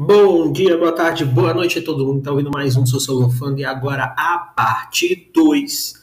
Bom 0.00 0.52
dia, 0.52 0.78
boa 0.78 0.92
tarde, 0.92 1.24
boa 1.24 1.52
noite 1.52 1.80
a 1.80 1.84
todo 1.84 2.06
mundo 2.06 2.14
que 2.14 2.20
está 2.20 2.30
ouvindo 2.30 2.52
mais 2.52 2.76
um 2.76 2.86
Sociolofando 2.86 3.58
e 3.58 3.64
agora 3.64 4.14
a 4.16 4.38
parte 4.38 5.28
2 5.34 5.94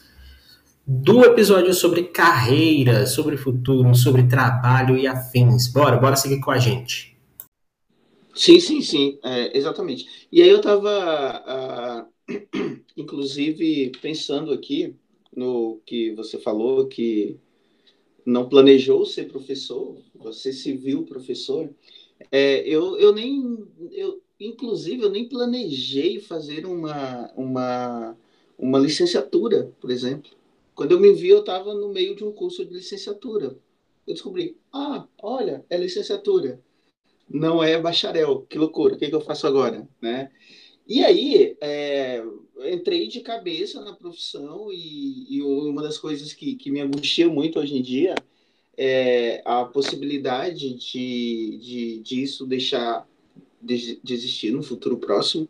do 0.86 1.24
episódio 1.24 1.72
sobre 1.72 2.02
carreira, 2.02 3.06
sobre 3.06 3.38
futuro, 3.38 3.94
sobre 3.94 4.28
trabalho 4.28 4.98
e 4.98 5.06
afins. 5.06 5.72
Bora, 5.72 5.96
bora 5.96 6.14
seguir 6.14 6.40
com 6.40 6.50
a 6.50 6.58
gente. 6.58 7.16
Sim, 8.34 8.60
sim, 8.60 8.82
sim, 8.82 9.18
é, 9.24 9.56
exatamente. 9.56 10.26
E 10.30 10.42
aí 10.42 10.50
eu 10.50 10.58
estava, 10.58 12.06
uh, 12.28 12.32
inclusive, 12.98 13.92
pensando 14.02 14.52
aqui 14.52 14.94
no 15.34 15.80
que 15.86 16.12
você 16.14 16.38
falou, 16.38 16.86
que 16.86 17.38
não 18.26 18.46
planejou 18.46 19.06
ser 19.06 19.24
professor, 19.24 19.96
você 20.14 20.52
se 20.52 20.74
viu 20.74 21.04
professor. 21.04 21.70
É, 22.30 22.66
eu, 22.68 22.98
eu 22.98 23.12
nem, 23.14 23.66
eu, 23.92 24.22
inclusive, 24.40 25.02
eu 25.02 25.10
nem 25.10 25.28
planejei 25.28 26.20
fazer 26.20 26.66
uma, 26.66 27.30
uma, 27.34 28.16
uma 28.58 28.78
licenciatura, 28.78 29.72
por 29.80 29.90
exemplo. 29.90 30.30
Quando 30.74 30.92
eu 30.92 31.00
me 31.00 31.12
vi, 31.12 31.28
eu 31.28 31.40
estava 31.40 31.74
no 31.74 31.88
meio 31.88 32.14
de 32.14 32.24
um 32.24 32.32
curso 32.32 32.64
de 32.64 32.74
licenciatura. 32.74 33.56
Eu 34.06 34.14
descobri, 34.14 34.56
ah, 34.72 35.06
olha, 35.20 35.64
é 35.68 35.76
licenciatura, 35.76 36.60
não 37.28 37.62
é 37.62 37.80
bacharel. 37.80 38.42
Que 38.48 38.58
loucura, 38.58 38.94
o 38.94 38.98
que, 38.98 39.06
é 39.06 39.08
que 39.08 39.14
eu 39.14 39.20
faço 39.20 39.46
agora, 39.46 39.88
né? 40.00 40.30
E 40.86 41.02
aí, 41.02 41.56
é, 41.60 42.22
entrei 42.72 43.08
de 43.08 43.20
cabeça 43.20 43.80
na 43.80 43.92
profissão 43.92 44.68
e, 44.72 45.36
e, 45.36 45.42
uma 45.42 45.82
das 45.82 45.98
coisas 45.98 46.32
que, 46.32 46.54
que 46.54 46.70
me 46.70 46.80
angustia 46.80 47.28
muito 47.28 47.58
hoje 47.58 47.76
em 47.76 47.82
dia 47.82 48.14
é, 48.76 49.42
a 49.44 49.64
possibilidade 49.64 50.74
de, 50.74 51.58
de 51.58 51.98
disso 52.00 52.46
deixar 52.46 53.08
de, 53.60 53.98
de 54.02 54.14
existir 54.14 54.52
no 54.52 54.62
futuro 54.62 54.98
próximo. 54.98 55.48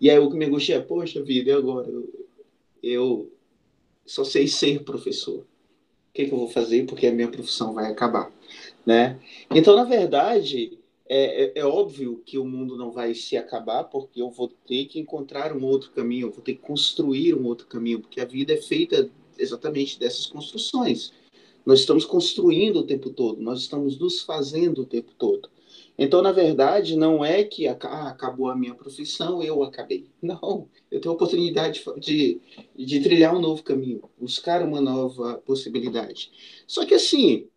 E 0.00 0.10
aí 0.10 0.18
o 0.18 0.30
que 0.30 0.36
me 0.36 0.44
angustia 0.44 0.76
é, 0.76 0.80
poxa 0.80 1.22
vida, 1.22 1.50
e 1.50 1.54
agora? 1.54 1.88
Eu, 1.88 2.08
eu 2.82 3.32
só 4.06 4.24
sei 4.24 4.46
ser 4.46 4.84
professor. 4.84 5.40
O 5.40 5.46
que, 6.12 6.26
que 6.26 6.32
eu 6.32 6.38
vou 6.38 6.48
fazer? 6.48 6.86
Porque 6.86 7.06
a 7.06 7.12
minha 7.12 7.28
profissão 7.28 7.74
vai 7.74 7.90
acabar. 7.90 8.30
Né? 8.84 9.18
Então, 9.50 9.76
na 9.76 9.84
verdade, 9.84 10.78
é, 11.08 11.44
é, 11.44 11.52
é, 11.60 11.64
óbvio 11.64 12.22
que 12.24 12.38
o 12.38 12.44
mundo 12.44 12.76
não 12.76 12.90
vai 12.90 13.14
se 13.14 13.36
acabar, 13.36 13.84
porque 13.84 14.20
eu 14.20 14.30
vou 14.30 14.48
ter 14.66 14.86
que 14.86 15.00
encontrar 15.00 15.54
um 15.54 15.64
outro 15.64 15.90
caminho, 15.90 16.26
eu 16.26 16.30
vou 16.30 16.42
ter 16.42 16.54
que 16.54 16.60
construir 16.60 17.34
um 17.34 17.44
outro 17.46 17.66
caminho, 17.66 18.00
porque 18.00 18.20
a 18.20 18.24
vida 18.24 18.52
é 18.52 18.58
feita 18.58 19.10
exatamente 19.38 19.98
dessas 19.98 20.26
construções. 20.26 21.12
Nós 21.64 21.80
estamos 21.80 22.04
construindo 22.04 22.78
o 22.78 22.86
tempo 22.86 23.10
todo, 23.10 23.40
nós 23.40 23.60
estamos 23.60 23.98
nos 23.98 24.22
fazendo 24.22 24.82
o 24.82 24.86
tempo 24.86 25.12
todo. 25.16 25.48
Então, 25.98 26.22
na 26.22 26.30
verdade, 26.30 26.96
não 26.96 27.24
é 27.24 27.42
que 27.42 27.66
ah, 27.66 27.74
acabou 28.08 28.48
a 28.48 28.56
minha 28.56 28.74
profissão, 28.74 29.42
eu 29.42 29.64
acabei. 29.64 30.06
Não, 30.22 30.68
eu 30.90 31.00
tenho 31.00 31.12
a 31.12 31.16
oportunidade 31.16 31.82
de, 31.98 32.40
de 32.76 33.00
trilhar 33.00 33.34
um 33.34 33.40
novo 33.40 33.64
caminho, 33.64 34.08
buscar 34.16 34.62
uma 34.62 34.80
nova 34.80 35.38
possibilidade. 35.38 36.30
Só 36.68 36.86
que 36.86 36.94
assim, 36.94 37.48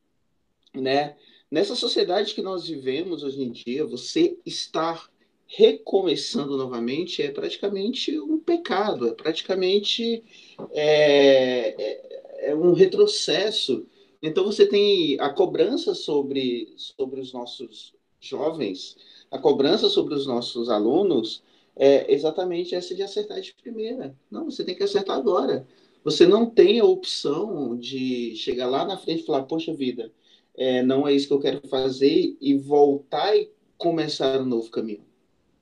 né, 0.74 1.16
nessa 1.52 1.76
sociedade 1.76 2.34
que 2.34 2.42
nós 2.42 2.68
vivemos 2.68 3.24
hoje 3.24 3.44
em 3.44 3.52
dia, 3.52 3.86
você 3.86 4.36
estar 4.44 5.08
recomeçando 5.46 6.58
novamente 6.58 7.22
é 7.22 7.30
praticamente 7.30 8.18
um 8.20 8.40
pecado, 8.40 9.10
é 9.10 9.14
praticamente 9.14 10.24
é, 10.72 11.76
é, 11.78 12.50
é 12.50 12.56
um 12.56 12.74
retrocesso 12.74 13.86
então 14.22 14.44
você 14.44 14.66
tem 14.66 15.20
a 15.20 15.30
cobrança 15.30 15.94
sobre, 15.94 16.74
sobre 16.76 17.20
os 17.20 17.34
nossos 17.34 17.94
jovens, 18.20 18.96
a 19.32 19.40
cobrança 19.40 19.90
sobre 19.90 20.14
os 20.14 20.28
nossos 20.28 20.70
alunos 20.70 21.44
é 21.76 22.14
exatamente 22.14 22.76
essa 22.76 22.94
de 22.94 23.02
acertar 23.02 23.40
de 23.42 23.54
primeira. 23.54 24.16
Não, 24.30 24.46
você 24.46 24.64
tem 24.64 24.76
que 24.76 24.84
acertar 24.84 25.18
agora. 25.18 25.66
Você 26.04 26.26
não 26.28 26.46
tem 26.46 26.80
a 26.80 26.86
opção 26.86 27.78
de 27.78 28.36
chegar 28.36 28.68
lá 28.68 28.86
na 28.86 28.98
frente 28.98 29.22
e 29.22 29.26
falar, 29.26 29.44
poxa 29.44 29.74
vida, 29.74 30.12
é, 30.56 30.84
não 30.84 31.08
é 31.08 31.14
isso 31.14 31.28
que 31.28 31.34
eu 31.34 31.40
quero 31.40 31.68
fazer 31.68 32.36
e 32.42 32.56
voltar 32.56 33.36
e 33.36 33.50
começar 33.78 34.42
um 34.42 34.46
novo 34.46 34.70
caminho. 34.70 35.06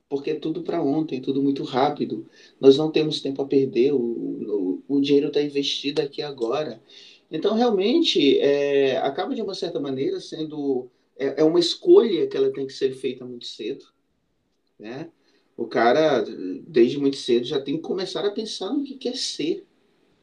Porque 0.08 0.30
é 0.30 0.34
tudo 0.34 0.62
para 0.62 0.82
ontem, 0.82 1.20
tudo 1.20 1.42
muito 1.42 1.62
rápido. 1.62 2.26
Nós 2.60 2.76
não 2.76 2.90
temos 2.90 3.20
tempo 3.20 3.42
a 3.42 3.46
perder, 3.46 3.92
o, 3.92 3.98
o, 3.98 4.82
o 4.88 5.00
dinheiro 5.00 5.28
está 5.28 5.40
investido 5.40 6.02
aqui 6.02 6.20
agora. 6.20 6.82
Então, 7.30 7.54
realmente, 7.54 8.38
é, 8.40 8.96
acaba 8.98 9.34
de 9.34 9.42
uma 9.42 9.54
certa 9.54 9.78
maneira 9.78 10.18
sendo. 10.20 10.88
É, 11.16 11.42
é, 11.42 11.44
uma 11.44 11.60
escolha 11.60 12.26
que 12.26 12.36
ela 12.36 12.52
tem 12.52 12.66
que 12.66 12.72
ser 12.72 12.92
feita 12.92 13.24
muito 13.24 13.46
cedo. 13.46 13.84
Né? 14.78 15.10
O 15.56 15.66
cara, 15.66 16.24
desde 16.66 16.98
muito 16.98 17.16
cedo, 17.16 17.44
já 17.44 17.60
tem 17.60 17.76
que 17.76 17.82
começar 17.82 18.24
a 18.24 18.30
pensar 18.30 18.70
no 18.70 18.82
que 18.82 18.96
quer 18.96 19.16
ser. 19.16 19.64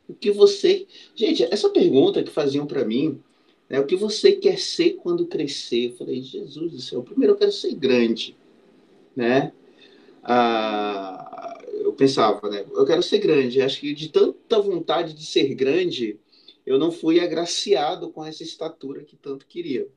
O 0.08 0.14
que 0.14 0.32
você. 0.32 0.88
Gente, 1.16 1.44
essa 1.44 1.70
pergunta 1.70 2.24
que 2.24 2.32
faziam 2.32 2.66
para 2.66 2.84
mim, 2.84 3.22
né, 3.70 3.80
o 3.80 3.86
que 3.86 3.96
você 3.96 4.32
quer 4.32 4.58
ser 4.58 4.94
quando 4.94 5.28
crescer? 5.28 5.92
Eu 5.92 5.98
falei, 5.98 6.22
Jesus 6.22 6.72
do 6.72 6.82
céu, 6.82 7.04
primeiro 7.04 7.34
eu 7.34 7.38
quero 7.38 7.52
ser 7.52 7.76
grande. 7.76 8.36
Né? 9.16 9.52
Ah, 10.24 11.62
eu 11.72 11.94
pensava, 11.94 12.50
né? 12.50 12.66
Eu 12.74 12.86
quero 12.86 13.04
ser 13.04 13.20
grande. 13.20 13.62
Acho 13.62 13.80
que 13.80 13.94
de 13.94 14.10
tanta 14.10 14.60
vontade 14.60 15.14
de 15.14 15.26
ser 15.26 15.54
grande 15.54 16.18
eu 16.68 16.78
não 16.78 16.92
fui 16.92 17.22
agraciado 17.22 18.12
com 18.12 18.26
essa 18.26 18.44
estatura 18.44 19.06
que 19.06 19.16
tanto 19.16 19.48
queria. 19.48 19.88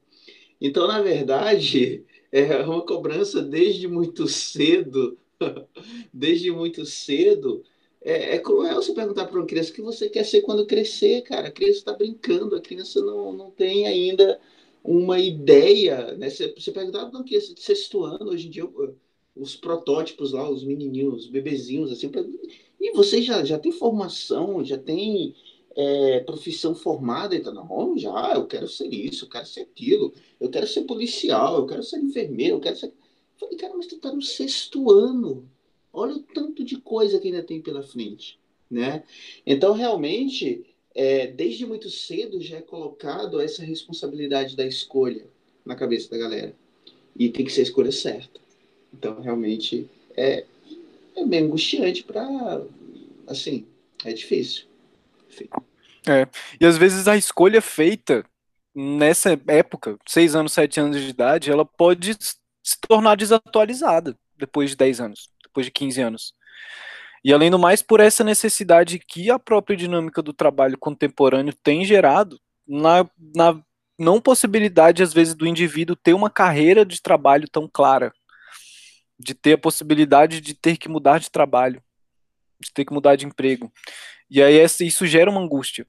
Então, 0.61 0.87
na 0.87 1.03
verdade, 1.03 2.05
é 2.31 2.59
uma 2.59 2.87
cobrança 2.87 3.43
desde 3.43 3.89
muito 3.89 4.29
cedo, 4.29 5.19
desde 6.15 6.53
muito 6.53 6.87
cedo. 6.87 7.65
É, 8.01 8.37
é 8.37 8.39
cruel 8.39 8.77
você 8.77 8.95
perguntar 8.95 9.27
para 9.27 9.37
uma 9.37 9.47
criança 9.47 9.73
o 9.73 9.75
que 9.75 9.83
você 9.83 10.09
quer 10.09 10.25
ser 10.25 10.43
quando 10.43 10.65
crescer, 10.65 11.23
cara. 11.23 11.49
A 11.49 11.51
criança 11.51 11.79
está 11.81 11.93
brincando, 11.93 12.55
a 12.55 12.61
criança 12.61 13.01
não, 13.03 13.33
não 13.33 13.51
tem 13.51 13.89
ainda 13.89 14.41
uma 14.85 15.19
ideia. 15.19 16.15
Né? 16.17 16.31
Você, 16.31 16.55
você 16.57 16.71
perguntar 16.71 17.11
não, 17.11 17.25
que 17.25 17.37
de 17.37 17.61
sexto 17.61 18.05
ano, 18.05 18.31
hoje 18.31 18.47
em 18.47 18.51
dia, 18.51 18.69
os 19.35 19.57
protótipos 19.57 20.33
lá, 20.33 20.49
os 20.49 20.63
menininhos, 20.63 21.25
os 21.25 21.31
bebezinhos, 21.31 21.91
assim, 21.91 22.09
pra... 22.09 22.25
e 22.81 22.93
você 22.93 23.21
já, 23.23 23.45
já 23.45 23.59
tem 23.59 23.73
formação, 23.73 24.65
já 24.65 24.79
tem 24.79 25.35
é, 25.81 26.21
profissão 26.21 26.75
formada, 26.75 27.35
então, 27.35 27.55
não, 27.55 27.97
já, 27.97 28.35
eu 28.35 28.47
quero 28.47 28.69
ser 28.69 28.89
isso, 28.89 29.25
eu 29.25 29.29
quero 29.31 29.47
ser 29.47 29.63
aquilo, 29.63 30.13
eu 30.39 30.51
quero 30.51 30.67
ser 30.67 30.83
policial, 30.83 31.57
eu 31.57 31.67
quero 31.67 31.83
ser 31.83 31.99
enfermeiro, 31.99 32.57
eu 32.57 32.61
quero 32.61 32.77
ser. 32.77 32.89
Eu 32.89 32.93
falei, 33.39 33.57
cara, 33.57 33.75
mas 33.75 33.87
tu 33.87 33.99
tá 33.99 34.13
no 34.13 34.21
sexto 34.21 34.91
ano. 34.91 35.49
Olha 35.91 36.15
o 36.15 36.23
tanto 36.23 36.63
de 36.63 36.77
coisa 36.77 37.19
que 37.19 37.29
ainda 37.29 37.43
tem 37.43 37.63
pela 37.63 37.83
frente, 37.83 38.39
né? 38.71 39.03
Então, 39.47 39.73
realmente, 39.73 40.67
é, 40.95 41.27
desde 41.27 41.65
muito 41.65 41.89
cedo 41.89 42.43
já 42.43 42.59
é 42.59 42.63
colocado 42.63 43.41
essa 43.41 43.65
responsabilidade 43.65 44.55
da 44.55 44.67
escolha 44.67 45.27
na 45.65 45.75
cabeça 45.75 46.11
da 46.11 46.19
galera. 46.19 46.55
E 47.19 47.31
tem 47.31 47.45
que 47.45 47.53
ser 47.53 47.61
a 47.61 47.65
escolha 47.65 47.91
certa. 47.91 48.39
Então, 48.93 49.19
realmente, 49.21 49.89
é, 50.15 50.45
é 51.17 51.25
bem 51.25 51.45
angustiante 51.45 52.05
para. 52.05 52.63
Assim, 53.27 53.67
é 54.05 54.13
difícil. 54.13 54.65
É. 56.09 56.27
E 56.61 56.67
às 56.67 56.79
vezes 56.79 57.07
a 57.07 57.17
escolha 57.17 57.61
feita 57.61 58.25
nessa 58.75 59.39
época, 59.49 59.99
seis 60.07 60.35
anos, 60.35 60.53
sete 60.53 60.81
anos 60.81 61.01
de 61.01 61.09
idade, 61.09 61.51
ela 61.51 61.65
pode 61.65 62.15
se 62.15 62.77
tornar 62.89 63.17
desatualizada 63.17 64.17
depois 64.37 64.71
de 64.71 64.77
10 64.77 65.01
anos, 65.01 65.29
depois 65.43 65.67
de 65.67 65.73
15 65.73 66.01
anos. 66.01 66.35
E 67.23 67.33
além 67.33 67.51
do 67.51 67.59
mais, 67.59 67.83
por 67.83 68.01
essa 68.01 68.25
necessidade 68.25 68.99
que 68.99 69.31
a 69.31 69.39
própria 69.39 69.77
dinâmica 69.77 70.23
do 70.23 70.33
trabalho 70.33 70.79
contemporâneo 70.79 71.55
tem 71.63 71.85
gerado, 71.85 72.41
na, 72.67 73.07
na 73.35 73.61
não 73.99 74.21
possibilidade, 74.21 75.03
às 75.03 75.13
vezes, 75.13 75.35
do 75.35 75.47
indivíduo 75.47 75.95
ter 75.95 76.15
uma 76.15 76.31
carreira 76.31 76.85
de 76.85 77.03
trabalho 77.03 77.47
tão 77.51 77.69
clara, 77.71 78.13
de 79.19 79.35
ter 79.35 79.55
a 79.55 79.59
possibilidade 79.59 80.41
de 80.41 80.55
ter 80.55 80.79
que 80.79 80.89
mudar 80.89 81.19
de 81.19 81.31
trabalho, 81.31 81.83
de 82.61 82.73
ter 82.73 82.85
que 82.85 82.93
mudar 82.93 83.17
de 83.17 83.27
emprego. 83.27 83.73
E 84.31 84.43
aí 84.43 84.63
isso 84.63 85.07
gera 85.07 85.31
uma 85.31 85.41
angústia. 85.41 85.87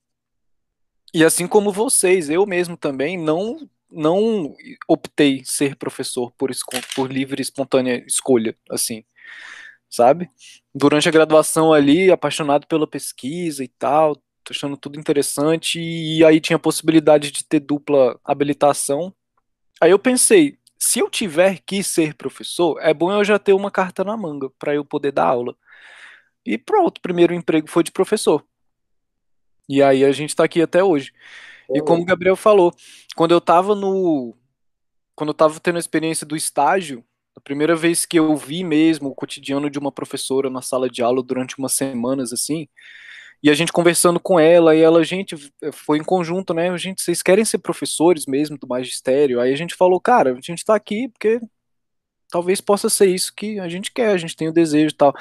E 1.14 1.24
assim 1.24 1.48
como 1.48 1.72
vocês, 1.72 2.30
eu 2.30 2.46
mesmo 2.46 2.78
também 2.78 3.18
não 3.18 3.70
não 3.92 4.56
optei 4.88 5.44
ser 5.44 5.76
professor 5.76 6.32
por, 6.38 6.50
por 6.96 7.12
livre 7.12 7.42
e 7.42 7.44
espontânea 7.44 8.02
escolha, 8.08 8.56
assim, 8.70 9.04
sabe? 9.90 10.30
Durante 10.74 11.10
a 11.10 11.12
graduação 11.12 11.74
ali, 11.74 12.10
apaixonado 12.10 12.66
pela 12.68 12.88
pesquisa 12.88 13.64
e 13.64 13.68
tal, 13.68 14.16
achando 14.50 14.78
tudo 14.78 15.00
interessante, 15.00 15.80
e 15.80 16.24
aí 16.24 16.40
tinha 16.40 16.56
a 16.56 16.60
possibilidade 16.60 17.32
de 17.32 17.44
ter 17.44 17.60
dupla 17.60 18.18
habilitação. 18.24 19.14
Aí 19.82 19.92
eu 19.92 20.00
pensei, 20.00 20.58
se 20.80 21.00
eu 21.00 21.10
tiver 21.10 21.60
que 21.66 21.84
ser 21.84 22.16
professor, 22.16 22.80
é 22.82 22.94
bom 22.94 23.12
eu 23.12 23.24
já 23.24 23.38
ter 23.38 23.54
uma 23.54 23.70
carta 23.70 24.04
na 24.04 24.16
manga 24.16 24.50
para 24.58 24.74
eu 24.74 24.86
poder 24.86 25.12
dar 25.12 25.26
aula. 25.26 25.56
E 26.46 26.58
pronto, 26.58 26.98
o 26.98 27.02
primeiro 27.02 27.34
emprego 27.34 27.68
foi 27.70 27.84
de 27.84 27.92
professor. 27.92 28.46
E 29.70 29.82
aí 29.82 30.04
a 30.04 30.12
gente 30.12 30.30
está 30.30 30.44
aqui 30.44 30.62
até 30.62 30.84
hoje. 30.84 31.14
E 31.74 31.82
como 31.82 32.02
o 32.02 32.06
Gabriel 32.06 32.36
falou, 32.36 32.74
quando 33.16 33.32
eu 33.32 33.38
estava 33.38 33.74
no. 33.76 34.36
Quando 35.16 35.30
eu 35.30 35.34
estava 35.34 35.60
tendo 35.60 35.76
a 35.78 35.80
experiência 35.80 36.26
do 36.26 36.36
estágio, 36.36 37.04
a 37.36 37.42
A 37.42 37.44
primeira 37.44 37.76
vez 37.76 38.06
que 38.06 38.20
eu 38.20 38.38
vi 38.38 38.64
mesmo 38.64 39.10
o 39.10 39.16
cotidiano 39.16 39.68
de 39.68 39.80
uma 39.80 39.92
professora 39.92 40.48
na 40.48 40.62
sala 40.62 40.88
de 40.88 41.02
aula 41.02 41.24
durante 41.24 41.58
umas 41.58 41.74
semanas 41.74 42.32
assim, 42.32 42.68
e 43.42 43.50
a 43.50 43.56
gente 43.56 43.74
conversando 43.74 44.20
com 44.20 44.40
ela, 44.40 44.76
e 44.76 44.82
ela, 44.82 45.04
gente, 45.04 45.36
foi 45.74 45.98
em 45.98 46.04
conjunto, 46.04 46.54
né? 46.54 46.78
Gente, 46.78 47.02
vocês 47.02 47.24
querem 47.24 47.44
ser 47.44 47.58
professores 47.58 48.28
mesmo 48.28 48.60
do 48.60 48.68
magistério? 48.68 49.42
Aí 49.42 49.52
a 49.52 49.56
gente 49.56 49.74
falou, 49.74 50.00
cara, 50.00 50.34
a 50.34 50.40
gente 50.40 50.64
tá 50.64 50.76
aqui 50.76 51.10
porque 51.10 51.42
talvez 52.30 52.62
possa 52.62 52.90
ser 52.90 53.08
isso 53.08 53.34
que 53.36 53.60
a 53.60 53.68
gente 53.68 53.92
quer, 53.92 54.12
a 54.12 54.18
gente 54.18 54.36
tem 54.36 54.48
o 54.48 54.54
desejo 54.54 54.94
e 54.94 54.98
tal. 54.98 55.16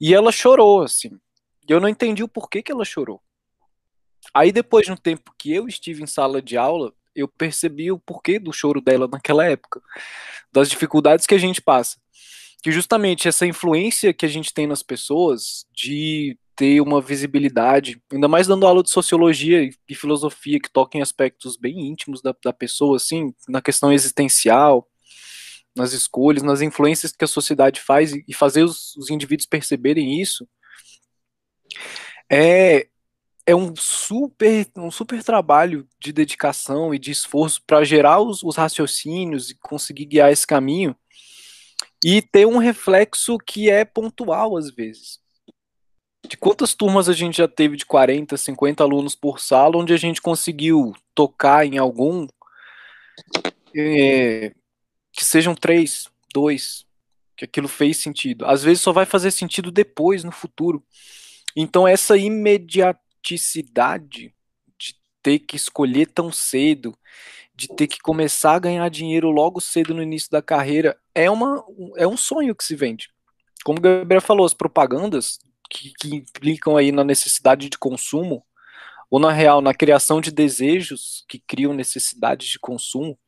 E 0.00 0.14
ela 0.14 0.32
chorou, 0.32 0.82
assim. 0.82 1.10
E 1.68 1.72
eu 1.72 1.80
não 1.80 1.88
entendi 1.88 2.22
o 2.22 2.28
porquê 2.28 2.62
que 2.62 2.72
ela 2.72 2.84
chorou. 2.84 3.20
Aí 4.32 4.52
depois 4.52 4.86
de 4.86 4.92
um 4.92 4.96
tempo 4.96 5.34
que 5.38 5.52
eu 5.52 5.68
estive 5.68 6.02
em 6.02 6.06
sala 6.06 6.40
de 6.40 6.56
aula, 6.56 6.92
eu 7.14 7.28
percebi 7.28 7.90
o 7.90 7.98
porquê 7.98 8.38
do 8.38 8.52
choro 8.52 8.80
dela 8.80 9.08
naquela 9.10 9.44
época, 9.44 9.80
das 10.52 10.68
dificuldades 10.68 11.26
que 11.26 11.34
a 11.34 11.38
gente 11.38 11.60
passa. 11.60 11.98
Que 12.62 12.70
justamente 12.70 13.26
essa 13.26 13.46
influência 13.46 14.12
que 14.12 14.26
a 14.26 14.28
gente 14.28 14.52
tem 14.52 14.66
nas 14.66 14.82
pessoas 14.82 15.64
de 15.74 16.38
ter 16.54 16.80
uma 16.82 17.00
visibilidade, 17.00 18.02
ainda 18.12 18.28
mais 18.28 18.46
dando 18.46 18.66
aula 18.66 18.82
de 18.82 18.90
sociologia 18.90 19.70
e 19.88 19.94
filosofia 19.94 20.60
que 20.60 20.70
toquem 20.70 21.00
aspectos 21.00 21.56
bem 21.56 21.86
íntimos 21.86 22.20
da, 22.20 22.34
da 22.44 22.52
pessoa, 22.52 22.96
assim, 22.96 23.32
na 23.48 23.62
questão 23.62 23.90
existencial, 23.90 24.86
nas 25.76 25.92
escolhas, 25.92 26.42
nas 26.42 26.60
influências 26.60 27.12
que 27.12 27.24
a 27.24 27.28
sociedade 27.28 27.80
faz 27.80 28.12
e 28.12 28.34
fazer 28.34 28.64
os, 28.64 28.96
os 28.96 29.10
indivíduos 29.10 29.46
perceberem 29.46 30.20
isso, 30.20 30.48
é, 32.30 32.88
é 33.46 33.54
um 33.54 33.74
super, 33.76 34.66
um 34.76 34.90
super 34.90 35.22
trabalho 35.22 35.86
de 35.98 36.12
dedicação 36.12 36.94
e 36.94 36.98
de 36.98 37.10
esforço 37.10 37.62
para 37.66 37.84
gerar 37.84 38.20
os, 38.20 38.42
os 38.42 38.56
raciocínios 38.56 39.50
e 39.50 39.54
conseguir 39.56 40.06
guiar 40.06 40.32
esse 40.32 40.46
caminho 40.46 40.96
e 42.04 42.22
ter 42.22 42.46
um 42.46 42.58
reflexo 42.58 43.36
que 43.38 43.68
é 43.70 43.84
pontual 43.84 44.56
às 44.56 44.70
vezes. 44.70 45.18
De 46.28 46.36
quantas 46.36 46.74
turmas 46.74 47.08
a 47.08 47.12
gente 47.12 47.38
já 47.38 47.48
teve 47.48 47.76
de 47.76 47.84
40, 47.84 48.36
50 48.36 48.82
alunos 48.84 49.16
por 49.16 49.40
sala, 49.40 49.76
onde 49.76 49.92
a 49.92 49.96
gente 49.96 50.20
conseguiu 50.22 50.94
tocar 51.14 51.66
em 51.66 51.76
algum 51.78 52.26
é, 53.74 54.52
que 55.12 55.24
sejam 55.24 55.54
três, 55.54 56.08
dois, 56.32 56.86
que 57.36 57.44
aquilo 57.44 57.68
fez 57.68 57.96
sentido. 57.96 58.46
Às 58.46 58.62
vezes 58.62 58.82
só 58.82 58.92
vai 58.92 59.06
fazer 59.06 59.30
sentido 59.30 59.70
depois, 59.70 60.24
no 60.24 60.32
futuro. 60.32 60.84
Então 61.56 61.88
essa 61.88 62.16
imediaticidade 62.16 64.34
de 64.78 64.94
ter 65.22 65.40
que 65.40 65.56
escolher 65.56 66.06
tão 66.06 66.30
cedo, 66.30 66.96
de 67.54 67.68
ter 67.68 67.86
que 67.86 67.98
começar 67.98 68.54
a 68.54 68.58
ganhar 68.58 68.88
dinheiro 68.88 69.30
logo 69.30 69.60
cedo 69.60 69.94
no 69.94 70.02
início 70.02 70.30
da 70.30 70.40
carreira, 70.40 70.98
é, 71.14 71.30
uma, 71.30 71.62
é 71.96 72.06
um 72.06 72.16
sonho 72.16 72.54
que 72.54 72.64
se 72.64 72.74
vende. 72.74 73.10
Como 73.64 73.78
o 73.78 73.82
Gabriel 73.82 74.22
falou, 74.22 74.46
as 74.46 74.54
propagandas 74.54 75.38
que, 75.68 75.92
que 76.00 76.14
implicam 76.14 76.76
aí 76.76 76.90
na 76.90 77.04
necessidade 77.04 77.68
de 77.68 77.78
consumo, 77.78 78.44
ou 79.10 79.18
na 79.18 79.32
real, 79.32 79.60
na 79.60 79.74
criação 79.74 80.20
de 80.20 80.30
desejos 80.30 81.24
que 81.28 81.38
criam 81.38 81.74
necessidades 81.74 82.48
de 82.48 82.58
consumo, 82.58 83.18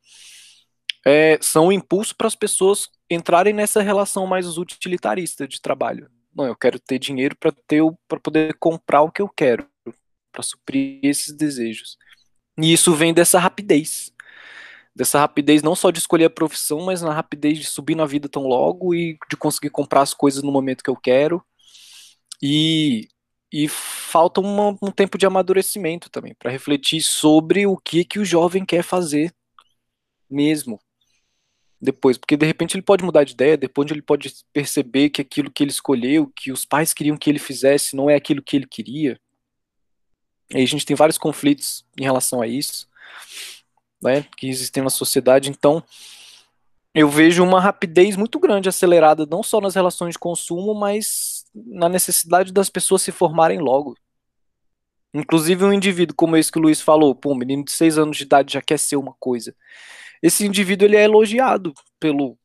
é, 1.05 1.37
são 1.41 1.67
um 1.67 1.71
impulso 1.71 2.15
para 2.15 2.27
as 2.27 2.35
pessoas 2.35 2.89
entrarem 3.09 3.53
nessa 3.53 3.81
relação 3.81 4.25
mais 4.25 4.57
utilitarista 4.57 5.47
de 5.47 5.61
trabalho. 5.61 6.09
Não, 6.33 6.45
eu 6.45 6.55
quero 6.55 6.79
ter 6.79 6.97
dinheiro 6.97 7.35
para 7.37 7.51
ter 7.51 7.81
para 8.07 8.19
poder 8.19 8.55
comprar 8.55 9.01
o 9.01 9.11
que 9.11 9.21
eu 9.21 9.29
quero, 9.29 9.67
para 10.31 10.41
suprir 10.41 10.99
esses 11.03 11.35
desejos. 11.35 11.97
E 12.57 12.73
isso 12.73 12.93
vem 12.95 13.13
dessa 13.13 13.39
rapidez. 13.39 14.11
Dessa 14.95 15.19
rapidez 15.19 15.63
não 15.63 15.75
só 15.75 15.91
de 15.91 15.99
escolher 15.99 16.25
a 16.25 16.29
profissão, 16.29 16.81
mas 16.81 17.01
na 17.01 17.13
rapidez 17.13 17.57
de 17.59 17.65
subir 17.65 17.95
na 17.95 18.05
vida 18.05 18.29
tão 18.29 18.43
logo 18.43 18.93
e 18.93 19.17
de 19.29 19.35
conseguir 19.35 19.71
comprar 19.71 20.01
as 20.01 20.13
coisas 20.13 20.43
no 20.43 20.51
momento 20.51 20.83
que 20.83 20.89
eu 20.89 20.95
quero. 20.95 21.43
E, 22.41 23.07
e 23.51 23.67
falta 23.67 24.41
uma, 24.41 24.77
um 24.81 24.91
tempo 24.91 25.17
de 25.17 25.25
amadurecimento 25.25 26.09
também, 26.09 26.35
para 26.35 26.51
refletir 26.51 27.01
sobre 27.01 27.65
o 27.65 27.77
que, 27.77 28.05
que 28.05 28.19
o 28.19 28.25
jovem 28.25 28.65
quer 28.65 28.83
fazer 28.83 29.33
mesmo, 30.29 30.79
depois, 31.83 32.17
porque 32.17 32.37
de 32.37 32.45
repente 32.45 32.75
ele 32.75 32.81
pode 32.81 33.03
mudar 33.03 33.25
de 33.25 33.33
ideia, 33.33 33.57
depois 33.57 33.91
ele 33.91 34.01
pode 34.01 34.33
perceber 34.53 35.09
que 35.09 35.21
aquilo 35.21 35.51
que 35.51 35.61
ele 35.61 35.71
escolheu, 35.71 36.31
que 36.33 36.49
os 36.49 36.63
pais 36.63 36.93
queriam 36.93 37.17
que 37.17 37.29
ele 37.29 37.39
fizesse, 37.39 37.93
não 37.93 38.09
é 38.09 38.15
aquilo 38.15 38.41
que 38.41 38.55
ele 38.55 38.65
queria. 38.65 39.19
E 40.49 40.57
aí 40.57 40.63
a 40.63 40.67
gente 40.67 40.85
tem 40.85 40.95
vários 40.95 41.17
conflitos 41.17 41.85
em 41.99 42.03
relação 42.03 42.41
a 42.41 42.47
isso, 42.47 42.87
né, 44.01 44.25
que 44.37 44.47
existem 44.47 44.81
na 44.81 44.89
sociedade. 44.89 45.49
Então, 45.49 45.83
eu 46.95 47.09
vejo 47.09 47.43
uma 47.43 47.59
rapidez 47.59 48.15
muito 48.15 48.39
grande 48.39 48.69
acelerada, 48.69 49.25
não 49.25 49.43
só 49.43 49.59
nas 49.59 49.75
relações 49.75 50.13
de 50.13 50.19
consumo, 50.19 50.73
mas 50.73 51.43
na 51.53 51.89
necessidade 51.89 52.53
das 52.53 52.69
pessoas 52.69 53.01
se 53.01 53.11
formarem 53.11 53.59
logo. 53.59 53.97
Inclusive 55.13 55.63
um 55.63 55.73
indivíduo 55.73 56.15
como 56.15 56.35
esse 56.35 56.51
que 56.51 56.57
o 56.57 56.61
Luiz 56.61 56.81
falou, 56.81 57.13
pô, 57.13 57.33
um 57.33 57.37
menino 57.37 57.63
de 57.63 57.71
6 57.71 57.97
anos 57.97 58.17
de 58.17 58.23
idade 58.23 58.53
já 58.53 58.61
quer 58.61 58.79
ser 58.79 58.95
uma 58.95 59.13
coisa 59.19 59.55
esse 60.23 60.45
indivíduo 60.45 60.87
ele 60.87 60.95
é 60.95 61.03
elogiado 61.03 61.73
pelo, 61.99 62.37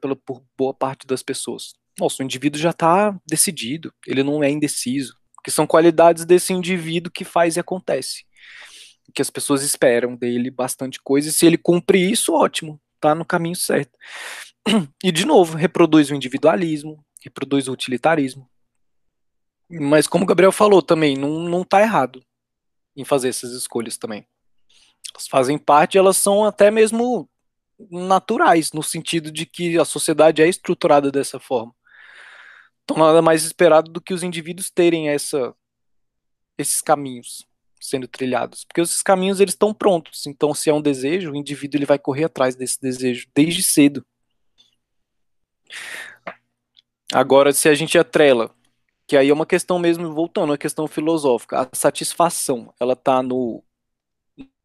pelo, 0.00 0.16
por 0.16 0.42
boa 0.58 0.74
parte 0.74 1.06
das 1.06 1.22
pessoas. 1.22 1.74
Nossa, 1.96 2.20
o 2.20 2.24
indivíduo 2.24 2.60
já 2.60 2.70
está 2.70 3.16
decidido, 3.24 3.94
ele 4.04 4.24
não 4.24 4.42
é 4.42 4.50
indeciso, 4.50 5.16
que 5.44 5.50
são 5.50 5.64
qualidades 5.64 6.24
desse 6.24 6.52
indivíduo 6.52 7.12
que 7.12 7.24
faz 7.24 7.54
e 7.54 7.60
acontece. 7.60 8.24
Que 9.14 9.22
as 9.22 9.30
pessoas 9.30 9.62
esperam 9.62 10.16
dele 10.16 10.50
bastante 10.50 11.00
coisa, 11.00 11.28
e 11.28 11.32
se 11.32 11.46
ele 11.46 11.56
cumpre 11.56 11.98
isso, 11.98 12.32
ótimo, 12.34 12.80
tá 13.00 13.14
no 13.14 13.24
caminho 13.24 13.54
certo. 13.54 13.96
E 15.04 15.12
de 15.12 15.24
novo, 15.24 15.56
reproduz 15.56 16.10
o 16.10 16.14
individualismo, 16.16 17.04
reproduz 17.22 17.68
o 17.68 17.72
utilitarismo. 17.72 18.48
Mas 19.68 20.06
como 20.06 20.24
o 20.24 20.26
Gabriel 20.26 20.52
falou 20.52 20.82
também, 20.82 21.16
não, 21.16 21.40
não 21.40 21.64
tá 21.64 21.80
errado 21.80 22.24
em 22.96 23.04
fazer 23.04 23.28
essas 23.28 23.52
escolhas 23.52 23.96
também 23.96 24.26
elas 25.14 25.28
fazem 25.28 25.56
parte, 25.56 25.96
elas 25.96 26.16
são 26.16 26.44
até 26.44 26.70
mesmo 26.70 27.28
naturais, 27.90 28.72
no 28.72 28.82
sentido 28.82 29.30
de 29.30 29.46
que 29.46 29.78
a 29.78 29.84
sociedade 29.84 30.42
é 30.42 30.48
estruturada 30.48 31.10
dessa 31.10 31.38
forma. 31.38 31.74
Então 32.82 32.96
nada 32.96 33.22
mais 33.22 33.44
esperado 33.44 33.90
do 33.90 34.00
que 34.00 34.12
os 34.12 34.22
indivíduos 34.22 34.70
terem 34.70 35.08
essa, 35.08 35.54
esses 36.58 36.80
caminhos 36.82 37.46
sendo 37.80 38.08
trilhados, 38.08 38.64
porque 38.64 38.80
esses 38.80 39.02
caminhos 39.02 39.40
eles 39.40 39.52
estão 39.52 39.72
prontos. 39.72 40.26
Então 40.26 40.54
se 40.54 40.70
é 40.70 40.74
um 40.74 40.82
desejo, 40.82 41.32
o 41.32 41.36
indivíduo 41.36 41.78
ele 41.78 41.86
vai 41.86 41.98
correr 41.98 42.24
atrás 42.24 42.56
desse 42.56 42.80
desejo 42.80 43.28
desde 43.34 43.62
cedo. 43.62 44.04
Agora 47.12 47.52
se 47.52 47.68
a 47.68 47.74
gente 47.74 47.98
atrela, 47.98 48.54
que 49.06 49.16
aí 49.16 49.28
é 49.28 49.34
uma 49.34 49.46
questão 49.46 49.78
mesmo 49.78 50.12
voltando 50.12 50.52
à 50.52 50.58
questão 50.58 50.86
filosófica, 50.86 51.60
a 51.60 51.76
satisfação, 51.76 52.72
ela 52.80 52.94
está 52.94 53.22
no 53.22 53.62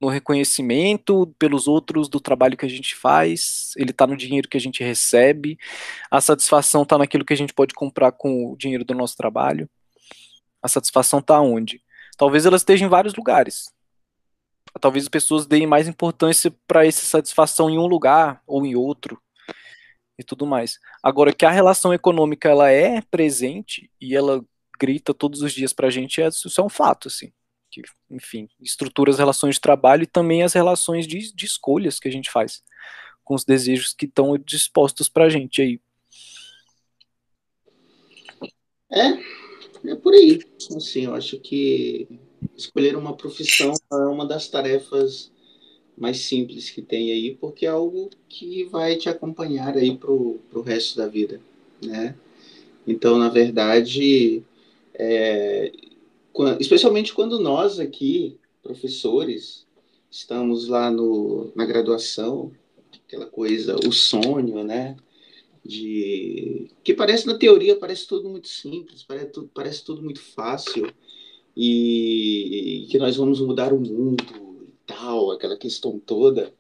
no 0.01 0.07
reconhecimento 0.07 1.27
pelos 1.37 1.67
outros 1.67 2.07
do 2.07 2.21
trabalho 2.21 2.55
que 2.55 2.65
a 2.65 2.69
gente 2.69 2.95
faz, 2.95 3.73
ele 3.75 3.91
está 3.91 4.07
no 4.07 4.15
dinheiro 4.15 4.47
que 4.47 4.55
a 4.55 4.59
gente 4.59 4.81
recebe, 4.81 5.59
a 6.09 6.21
satisfação 6.21 6.83
está 6.83 6.97
naquilo 6.97 7.25
que 7.25 7.33
a 7.33 7.37
gente 7.37 7.53
pode 7.53 7.73
comprar 7.73 8.13
com 8.13 8.53
o 8.53 8.55
dinheiro 8.55 8.85
do 8.85 8.95
nosso 8.95 9.17
trabalho. 9.17 9.69
A 10.61 10.69
satisfação 10.69 11.19
está 11.19 11.41
onde? 11.41 11.83
Talvez 12.17 12.45
ela 12.45 12.55
esteja 12.55 12.85
em 12.85 12.89
vários 12.89 13.13
lugares. 13.13 13.69
Talvez 14.79 15.03
as 15.03 15.09
pessoas 15.09 15.45
deem 15.45 15.67
mais 15.67 15.87
importância 15.87 16.53
para 16.65 16.85
essa 16.85 17.05
satisfação 17.05 17.69
em 17.69 17.77
um 17.77 17.85
lugar 17.85 18.41
ou 18.47 18.65
em 18.65 18.75
outro 18.75 19.21
e 20.19 20.23
tudo 20.23 20.45
mais. 20.45 20.77
Agora 21.01 21.33
que 21.33 21.45
a 21.45 21.51
relação 21.51 21.91
econômica 21.93 22.49
ela 22.49 22.69
é 22.69 23.01
presente 23.01 23.89
e 23.99 24.15
ela 24.15 24.45
grita 24.79 25.13
todos 25.13 25.41
os 25.41 25.51
dias 25.51 25.73
para 25.73 25.87
a 25.87 25.89
gente, 25.89 26.21
isso 26.21 26.61
é 26.61 26.63
um 26.63 26.69
fato, 26.69 27.07
assim 27.07 27.31
que, 27.69 27.83
enfim, 28.09 28.49
estrutura 28.59 29.11
as 29.11 29.19
relações 29.19 29.55
de 29.55 29.61
trabalho 29.61 30.03
e 30.03 30.07
também 30.07 30.43
as 30.43 30.53
relações 30.53 31.05
de, 31.05 31.33
de 31.33 31.45
escolhas 31.45 31.99
que 31.99 32.07
a 32.07 32.11
gente 32.11 32.29
faz 32.29 32.63
com 33.23 33.35
os 33.35 33.45
desejos 33.45 33.93
que 33.93 34.05
estão 34.05 34.35
dispostos 34.37 35.07
para 35.07 35.25
a 35.25 35.29
gente 35.29 35.61
aí. 35.61 35.79
É, 38.91 39.91
é 39.91 39.95
por 39.95 40.13
aí. 40.13 40.39
Assim, 40.75 41.05
eu 41.05 41.13
acho 41.13 41.39
que 41.39 42.07
escolher 42.57 42.95
uma 42.95 43.15
profissão 43.15 43.71
é 43.91 43.95
uma 44.07 44.25
das 44.25 44.47
tarefas 44.47 45.31
mais 45.99 46.21
simples 46.21 46.69
que 46.69 46.81
tem 46.81 47.11
aí, 47.11 47.35
porque 47.35 47.65
é 47.65 47.69
algo 47.69 48.09
que 48.29 48.63
vai 48.63 48.95
te 48.95 49.09
acompanhar 49.09 49.75
aí 49.75 49.95
pro, 49.97 50.39
pro 50.49 50.61
resto 50.61 50.97
da 50.97 51.07
vida, 51.07 51.41
né? 51.83 52.15
Então, 52.87 53.17
na 53.17 53.29
verdade, 53.29 54.41
é, 54.93 55.71
especialmente 56.59 57.13
quando 57.13 57.39
nós 57.39 57.79
aqui, 57.79 58.37
professores, 58.63 59.67
estamos 60.09 60.67
lá 60.67 60.89
no, 60.89 61.51
na 61.53 61.65
graduação, 61.65 62.51
aquela 63.05 63.25
coisa, 63.25 63.75
o 63.85 63.91
sonho, 63.91 64.63
né? 64.63 64.95
De 65.63 66.69
que 66.81 66.93
parece 66.93 67.27
na 67.27 67.37
teoria 67.37 67.75
parece 67.75 68.07
tudo 68.07 68.29
muito 68.29 68.47
simples, 68.47 69.03
parece 69.03 69.27
tudo, 69.27 69.51
parece 69.53 69.83
tudo 69.83 70.01
muito 70.01 70.21
fácil 70.21 70.91
e, 71.55 72.83
e 72.83 72.87
que 72.87 72.97
nós 72.97 73.17
vamos 73.17 73.41
mudar 73.41 73.73
o 73.73 73.79
mundo 73.79 74.48
tal, 74.89 75.29
aquela 75.29 75.55
questão 75.55 75.99
toda. 75.99 76.51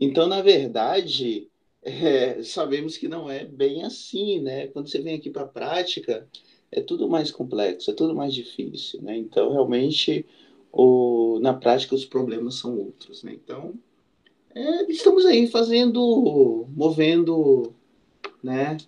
Então, 0.00 0.26
na 0.26 0.40
verdade, 0.40 1.48
é, 1.82 2.42
sabemos 2.42 2.96
que 2.96 3.06
não 3.06 3.30
é 3.30 3.44
bem 3.44 3.84
assim, 3.84 4.40
né? 4.40 4.68
Quando 4.68 4.88
você 4.88 5.00
vem 5.00 5.16
aqui 5.16 5.28
para 5.28 5.42
a 5.42 5.48
prática, 5.48 6.26
é 6.72 6.80
tudo 6.80 7.08
mais 7.08 7.30
complexo, 7.30 7.90
é 7.90 7.94
tudo 7.94 8.14
mais 8.14 8.32
difícil, 8.32 9.02
né? 9.02 9.16
Então, 9.16 9.52
realmente, 9.52 10.24
o, 10.72 11.38
na 11.42 11.52
prática, 11.52 11.94
os 11.94 12.06
problemas 12.06 12.54
são 12.54 12.78
outros, 12.78 13.22
né? 13.22 13.34
Então, 13.34 13.74
é, 14.54 14.90
estamos 14.90 15.26
aí 15.26 15.46
fazendo, 15.46 16.66
movendo, 16.74 17.74
né? 18.42 18.78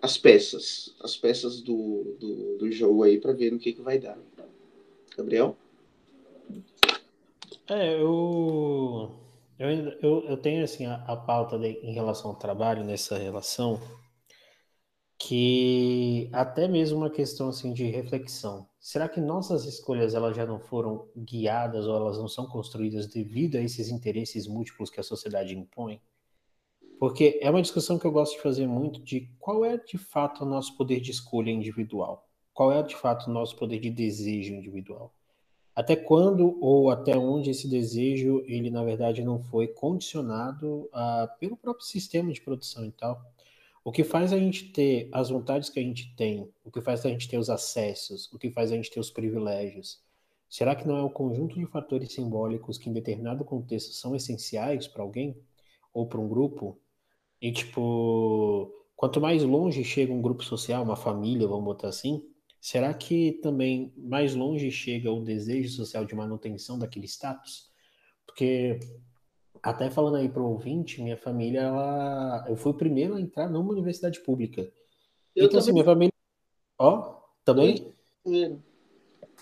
As 0.00 0.16
peças, 0.16 0.94
as 1.00 1.16
peças 1.16 1.60
do, 1.60 2.16
do, 2.20 2.58
do 2.58 2.70
jogo 2.70 3.02
aí 3.02 3.18
para 3.18 3.32
ver 3.32 3.50
no 3.50 3.58
que, 3.58 3.72
que 3.72 3.80
vai 3.80 3.98
dar. 3.98 4.18
Gabriel? 5.16 5.56
É, 7.68 7.94
eu, 7.94 9.18
eu, 9.58 9.68
eu, 10.02 10.24
eu 10.28 10.36
tenho 10.36 10.62
assim 10.62 10.84
a, 10.86 10.96
a 11.06 11.16
pauta 11.16 11.58
de, 11.58 11.68
em 11.82 11.94
relação 11.94 12.30
ao 12.30 12.36
trabalho 12.36 12.84
nessa 12.84 13.16
relação 13.16 13.80
que 15.18 16.28
até 16.32 16.68
mesmo 16.68 16.98
uma 16.98 17.08
questão 17.08 17.48
assim 17.48 17.72
de 17.72 17.84
reflexão. 17.84 18.68
Será 18.78 19.08
que 19.08 19.20
nossas 19.20 19.64
escolhas 19.64 20.14
elas 20.14 20.36
já 20.36 20.44
não 20.44 20.60
foram 20.60 21.08
guiadas 21.16 21.86
ou 21.86 21.96
elas 21.96 22.18
não 22.18 22.28
são 22.28 22.46
construídas 22.46 23.06
devido 23.06 23.56
a 23.56 23.62
esses 23.62 23.88
interesses 23.88 24.46
múltiplos 24.46 24.90
que 24.90 25.00
a 25.00 25.02
sociedade 25.02 25.56
impõe? 25.56 26.02
Porque 27.00 27.38
é 27.40 27.48
uma 27.48 27.62
discussão 27.62 27.98
que 27.98 28.06
eu 28.06 28.12
gosto 28.12 28.36
de 28.36 28.42
fazer 28.42 28.66
muito 28.66 29.02
de 29.02 29.30
qual 29.38 29.64
é 29.64 29.78
de 29.78 29.96
fato 29.96 30.44
o 30.44 30.46
nosso 30.46 30.76
poder 30.76 31.00
de 31.00 31.10
escolha 31.10 31.50
individual. 31.50 32.28
Qual 32.52 32.70
é 32.70 32.82
de 32.82 32.94
fato 32.94 33.30
o 33.30 33.32
nosso 33.32 33.56
poder 33.56 33.80
de 33.80 33.90
desejo 33.90 34.52
individual? 34.52 35.14
Até 35.74 35.96
quando 35.96 36.56
ou 36.60 36.90
até 36.90 37.16
onde 37.16 37.50
esse 37.50 37.68
desejo 37.68 38.44
ele 38.46 38.70
na 38.70 38.84
verdade 38.84 39.24
não 39.24 39.40
foi 39.40 39.66
condicionado 39.66 40.88
uh, 40.92 41.38
pelo 41.40 41.56
próprio 41.56 41.84
sistema 41.84 42.32
de 42.32 42.40
produção 42.40 42.84
e 42.84 42.92
tal? 42.92 43.20
O 43.82 43.90
que 43.92 44.04
faz 44.04 44.32
a 44.32 44.38
gente 44.38 44.72
ter 44.72 45.08
as 45.12 45.28
vontades 45.28 45.68
que 45.68 45.78
a 45.78 45.82
gente 45.82 46.14
tem, 46.16 46.48
o 46.64 46.70
que 46.70 46.80
faz 46.80 47.04
a 47.04 47.08
gente 47.10 47.28
ter 47.28 47.38
os 47.38 47.50
acessos, 47.50 48.32
o 48.32 48.38
que 48.38 48.50
faz 48.50 48.72
a 48.72 48.76
gente 48.76 48.90
ter 48.90 49.00
os 49.00 49.10
privilégios, 49.10 50.00
será 50.48 50.74
que 50.74 50.86
não 50.86 50.96
é 50.96 51.02
o 51.02 51.10
conjunto 51.10 51.58
de 51.58 51.66
fatores 51.66 52.12
simbólicos 52.12 52.78
que 52.78 52.88
em 52.88 52.92
determinado 52.92 53.44
contexto 53.44 53.92
são 53.92 54.14
essenciais 54.14 54.86
para 54.88 55.02
alguém 55.02 55.36
ou 55.92 56.06
para 56.06 56.20
um 56.20 56.28
grupo? 56.28 56.78
E 57.42 57.52
tipo, 57.52 58.72
quanto 58.96 59.20
mais 59.20 59.42
longe 59.42 59.84
chega 59.84 60.12
um 60.12 60.22
grupo 60.22 60.42
social, 60.42 60.82
uma 60.82 60.96
família, 60.96 61.46
vamos 61.46 61.64
botar 61.64 61.88
assim, 61.88 62.22
Será 62.64 62.94
que 62.94 63.32
também 63.42 63.92
mais 63.94 64.34
longe 64.34 64.70
chega 64.70 65.12
o 65.12 65.22
desejo 65.22 65.68
social 65.68 66.02
de 66.06 66.14
manutenção 66.14 66.78
daquele 66.78 67.04
status? 67.04 67.70
Porque, 68.26 68.80
até 69.62 69.90
falando 69.90 70.16
aí 70.16 70.30
para 70.30 70.40
o 70.40 70.52
ouvinte, 70.52 71.02
minha 71.02 71.18
família, 71.18 71.60
ela... 71.60 72.42
eu 72.48 72.56
fui 72.56 72.72
o 72.72 72.74
primeiro 72.74 73.16
a 73.16 73.20
entrar 73.20 73.50
numa 73.50 73.70
universidade 73.70 74.18
pública. 74.20 74.62
Eu 75.36 75.44
então, 75.44 75.58
assim, 75.58 75.58
também. 75.58 75.58
assim, 75.58 75.72
minha 75.74 75.84
família. 75.84 76.12
Ó, 76.78 77.20
também? 77.44 77.92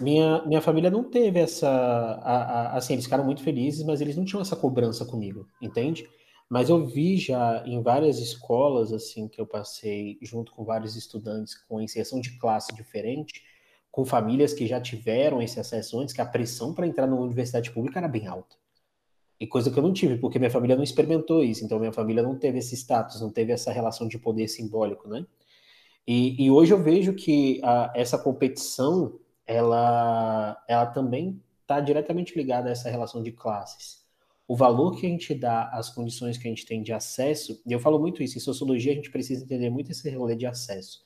Minha, 0.00 0.45
minha 0.45 0.61
família 0.61 0.91
não 0.91 1.05
teve 1.05 1.38
essa. 1.38 1.69
A, 1.69 2.73
a, 2.73 2.76
assim, 2.76 2.95
eles 2.95 3.05
ficaram 3.05 3.25
muito 3.25 3.45
felizes, 3.45 3.85
mas 3.85 4.00
eles 4.00 4.17
não 4.17 4.25
tinham 4.25 4.43
essa 4.43 4.57
cobrança 4.57 5.07
comigo, 5.07 5.47
entende? 5.61 6.11
Mas 6.52 6.68
eu 6.68 6.85
vi 6.87 7.16
já 7.16 7.62
em 7.64 7.80
várias 7.80 8.18
escolas 8.18 8.92
assim 8.92 9.26
que 9.26 9.40
eu 9.40 9.47
passei 9.47 10.18
junto 10.21 10.52
com 10.52 10.66
vários 10.66 10.97
estudantes 10.97 11.54
com 11.66 11.80
inserção 11.80 12.21
de 12.21 12.37
classe 12.37 12.75
diferente, 12.75 13.42
com 13.90 14.04
famílias 14.04 14.52
que 14.52 14.66
já 14.66 14.78
tiveram 14.78 15.40
esse 15.40 15.59
acesso 15.59 15.99
antes, 15.99 16.14
que 16.14 16.21
a 16.21 16.26
pressão 16.26 16.75
para 16.75 16.87
entrar 16.87 17.06
numa 17.06 17.23
universidade 17.23 17.71
pública 17.71 18.00
era 18.00 18.06
bem 18.06 18.26
alta. 18.26 18.54
E 19.40 19.47
coisa 19.47 19.71
que 19.71 19.78
eu 19.78 19.82
não 19.82 19.94
tive, 19.94 20.18
porque 20.18 20.38
minha 20.38 20.50
família 20.50 20.76
não 20.76 20.82
experimentou 20.82 21.42
isso, 21.42 21.64
então 21.64 21.78
minha 21.78 21.90
família 21.90 22.23
não 22.23 22.38
teve 22.38 22.59
esse 22.59 22.76
status, 22.76 23.23
não 23.23 23.30
teve 23.30 23.50
essa 23.50 23.73
relação 23.73 24.06
de 24.06 24.18
poder 24.18 24.47
simbólico, 24.47 25.09
né? 25.09 25.25
E, 26.06 26.44
e 26.44 26.50
hoje 26.50 26.75
eu 26.75 26.82
vejo 26.82 27.14
que 27.14 27.62
a, 27.64 27.90
essa 27.97 28.18
competição, 28.18 29.18
ela, 29.47 30.62
ela 30.68 30.85
também 30.85 31.42
está 31.62 31.80
diretamente 31.80 32.37
ligada 32.37 32.68
a 32.68 32.73
essa 32.73 32.90
relação 32.90 33.23
de 33.23 33.32
classes 33.32 34.01
o 34.46 34.56
valor 34.56 34.96
que 34.96 35.06
a 35.06 35.08
gente 35.08 35.34
dá 35.34 35.68
às 35.70 35.90
condições 35.90 36.37
que 36.37 36.46
a 36.46 36.50
gente 36.50 36.66
tem 36.66 36.82
de 36.82 36.92
acesso, 36.92 37.61
e 37.66 37.72
eu 37.72 37.80
falo 37.80 37.99
muito 37.99 38.22
isso, 38.22 38.37
em 38.38 38.40
sociologia 38.40 38.92
a 38.92 38.94
gente 38.94 39.11
precisa 39.11 39.44
entender 39.44 39.70
muito 39.70 39.90
esse 39.90 40.08
rolê 40.11 40.37
de 40.37 40.46
acesso. 40.46 41.00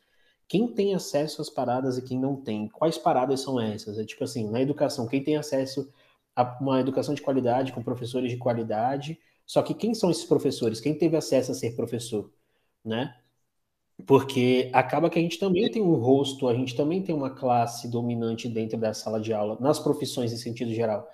Quem 0.48 0.68
tem 0.68 0.94
acesso 0.94 1.42
às 1.42 1.50
paradas 1.50 1.98
e 1.98 2.02
quem 2.02 2.18
não 2.18 2.36
tem? 2.36 2.68
Quais 2.68 2.96
paradas 2.98 3.40
são 3.40 3.60
essas? 3.60 3.98
É 3.98 4.04
tipo 4.04 4.24
assim, 4.24 4.48
na 4.50 4.60
educação, 4.60 5.06
quem 5.06 5.22
tem 5.22 5.36
acesso 5.36 5.92
a 6.34 6.58
uma 6.60 6.80
educação 6.80 7.14
de 7.14 7.22
qualidade, 7.22 7.72
com 7.72 7.82
professores 7.82 8.30
de 8.30 8.36
qualidade, 8.36 9.18
só 9.44 9.62
que 9.62 9.74
quem 9.74 9.94
são 9.94 10.10
esses 10.10 10.24
professores? 10.24 10.80
Quem 10.80 10.96
teve 10.96 11.16
acesso 11.16 11.52
a 11.52 11.54
ser 11.54 11.76
professor, 11.76 12.30
né? 12.84 13.16
Porque 14.06 14.70
acaba 14.74 15.08
que 15.08 15.18
a 15.18 15.22
gente 15.22 15.38
também 15.38 15.70
tem 15.70 15.82
um 15.82 15.94
rosto, 15.94 16.48
a 16.48 16.54
gente 16.54 16.76
também 16.76 17.02
tem 17.02 17.14
uma 17.14 17.30
classe 17.30 17.88
dominante 17.88 18.48
dentro 18.48 18.78
da 18.78 18.92
sala 18.92 19.20
de 19.20 19.32
aula, 19.32 19.56
nas 19.60 19.78
profissões 19.78 20.32
em 20.32 20.36
sentido 20.36 20.72
geral. 20.74 21.08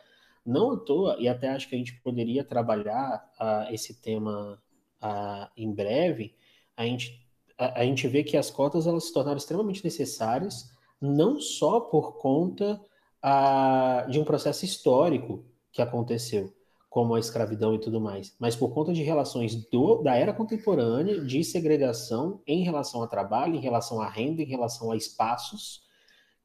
Não 0.45 0.73
à 0.73 0.77
toa, 0.77 1.17
e 1.19 1.29
até 1.29 1.49
acho 1.51 1.69
que 1.69 1.75
a 1.75 1.79
gente 1.79 2.01
poderia 2.01 2.43
trabalhar 2.43 3.31
uh, 3.41 3.73
esse 3.73 4.01
tema 4.01 4.61
uh, 5.03 5.51
em 5.57 5.73
breve, 5.73 6.35
a 6.77 6.85
gente, 6.85 7.25
a, 7.57 7.81
a, 7.81 7.85
gente 7.85 8.09
vê 8.09 8.25
que 8.25 8.37
as 8.37 8.51
cotas 8.51 8.87
elas 8.87 9.05
se 9.05 9.13
tornaram 9.13 9.37
extremamente 9.37 9.85
necessárias, 9.85 10.73
não 11.01 11.41
só 11.41 11.81
por 11.81 12.19
conta 12.19 12.81
uh, 13.25 14.11
de 14.11 14.19
um 14.19 14.25
processo 14.25 14.65
histórico 14.65 15.45
que 15.71 15.81
aconteceu, 15.81 16.53
como 16.91 17.15
a 17.15 17.21
escravidão 17.21 17.75
e 17.75 17.79
tudo 17.79 18.01
mais, 18.01 18.37
mas 18.39 18.55
por 18.55 18.75
conta 18.75 18.93
de 18.93 19.03
relações 19.03 19.55
do, 19.71 20.03
da 20.03 20.15
era 20.15 20.33
contemporânea 20.33 21.25
de 21.25 21.43
segregação 21.43 22.43
em 22.47 22.63
relação 22.63 23.01
ao 23.01 23.09
trabalho, 23.09 23.55
em 23.55 23.61
relação 23.61 24.01
à 24.01 24.09
renda, 24.09 24.43
em 24.43 24.47
relação 24.47 24.91
a 24.91 24.97
espaços, 24.97 25.83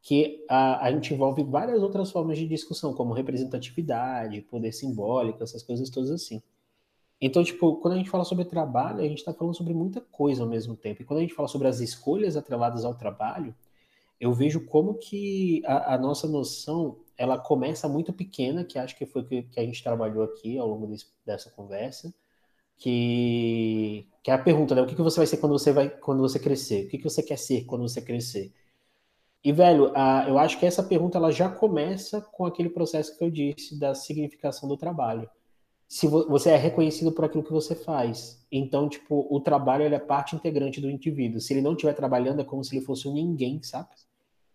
que 0.01 0.45
a, 0.49 0.85
a 0.85 0.91
gente 0.91 1.13
envolve 1.13 1.43
várias 1.43 1.81
outras 1.81 2.11
formas 2.11 2.37
de 2.37 2.47
discussão, 2.47 2.93
como 2.93 3.13
representatividade, 3.13 4.41
poder 4.41 4.71
simbólico, 4.71 5.43
essas 5.43 5.63
coisas 5.63 5.89
todas 5.89 6.11
assim. 6.11 6.41
Então, 7.19 7.43
tipo, 7.43 7.77
quando 7.77 7.95
a 7.95 7.97
gente 7.97 8.09
fala 8.09 8.23
sobre 8.23 8.45
trabalho, 8.45 8.99
a 8.99 9.07
gente 9.07 9.17
está 9.19 9.33
falando 9.33 9.55
sobre 9.55 9.73
muita 9.73 9.99
coisa 9.99 10.43
ao 10.43 10.49
mesmo 10.49 10.75
tempo. 10.75 11.01
E 11.01 11.05
quando 11.05 11.19
a 11.19 11.21
gente 11.23 11.33
fala 11.33 11.47
sobre 11.47 11.67
as 11.67 11.79
escolhas 11.79 12.37
atreladas 12.37 12.85
ao 12.85 12.93
trabalho, 12.93 13.55
eu 14.19 14.33
vejo 14.33 14.65
como 14.65 14.95
que 14.95 15.61
a, 15.65 15.95
a 15.95 15.97
nossa 15.97 16.27
noção 16.27 16.99
ela 17.17 17.37
começa 17.37 17.87
muito 17.87 18.13
pequena, 18.13 18.63
que 18.63 18.77
acho 18.77 18.95
que 18.95 19.05
foi 19.05 19.23
que, 19.23 19.43
que 19.43 19.59
a 19.59 19.63
gente 19.63 19.83
trabalhou 19.83 20.23
aqui 20.23 20.57
ao 20.57 20.67
longo 20.67 20.87
desse, 20.87 21.07
dessa 21.25 21.49
conversa, 21.51 22.13
que, 22.77 24.07
que 24.23 24.31
é 24.31 24.33
a 24.33 24.37
pergunta, 24.37 24.75
né? 24.75 24.81
O 24.81 24.87
que, 24.87 24.95
que 24.95 25.01
você 25.01 25.17
vai 25.17 25.27
ser 25.27 25.37
quando 25.37 25.57
você 25.57 25.71
vai 25.71 25.89
quando 25.89 26.21
você 26.21 26.39
crescer? 26.39 26.85
O 26.85 26.89
que, 26.89 26.97
que 26.99 27.03
você 27.03 27.23
quer 27.23 27.37
ser 27.37 27.65
quando 27.65 27.81
você 27.87 28.01
crescer? 28.01 28.53
E, 29.47 29.51
velho, 29.53 29.93
eu 30.27 30.37
acho 30.37 30.59
que 30.59 30.65
essa 30.65 30.83
pergunta 30.83 31.17
ela 31.17 31.31
já 31.31 31.47
começa 31.47 32.19
com 32.19 32.45
aquele 32.45 32.67
processo 32.67 33.17
que 33.17 33.23
eu 33.23 33.31
disse 33.31 33.79
da 33.79 33.95
significação 33.95 34.67
do 34.67 34.75
trabalho. 34.75 35.29
Se 35.87 36.05
vo, 36.05 36.27
você 36.27 36.49
é 36.49 36.57
reconhecido 36.57 37.13
por 37.13 37.23
aquilo 37.23 37.45
que 37.45 37.53
você 37.53 37.73
faz. 37.73 38.45
Então, 38.51 38.89
tipo, 38.89 39.25
o 39.33 39.39
trabalho 39.39 39.85
é 39.85 39.99
parte 39.99 40.35
integrante 40.35 40.81
do 40.81 40.89
indivíduo. 40.89 41.39
Se 41.39 41.53
ele 41.53 41.61
não 41.61 41.71
estiver 41.71 41.93
trabalhando, 41.93 42.41
é 42.41 42.43
como 42.43 42.61
se 42.61 42.75
ele 42.75 42.83
fosse 42.83 43.07
um 43.07 43.13
ninguém, 43.13 43.63
sabe? 43.63 43.87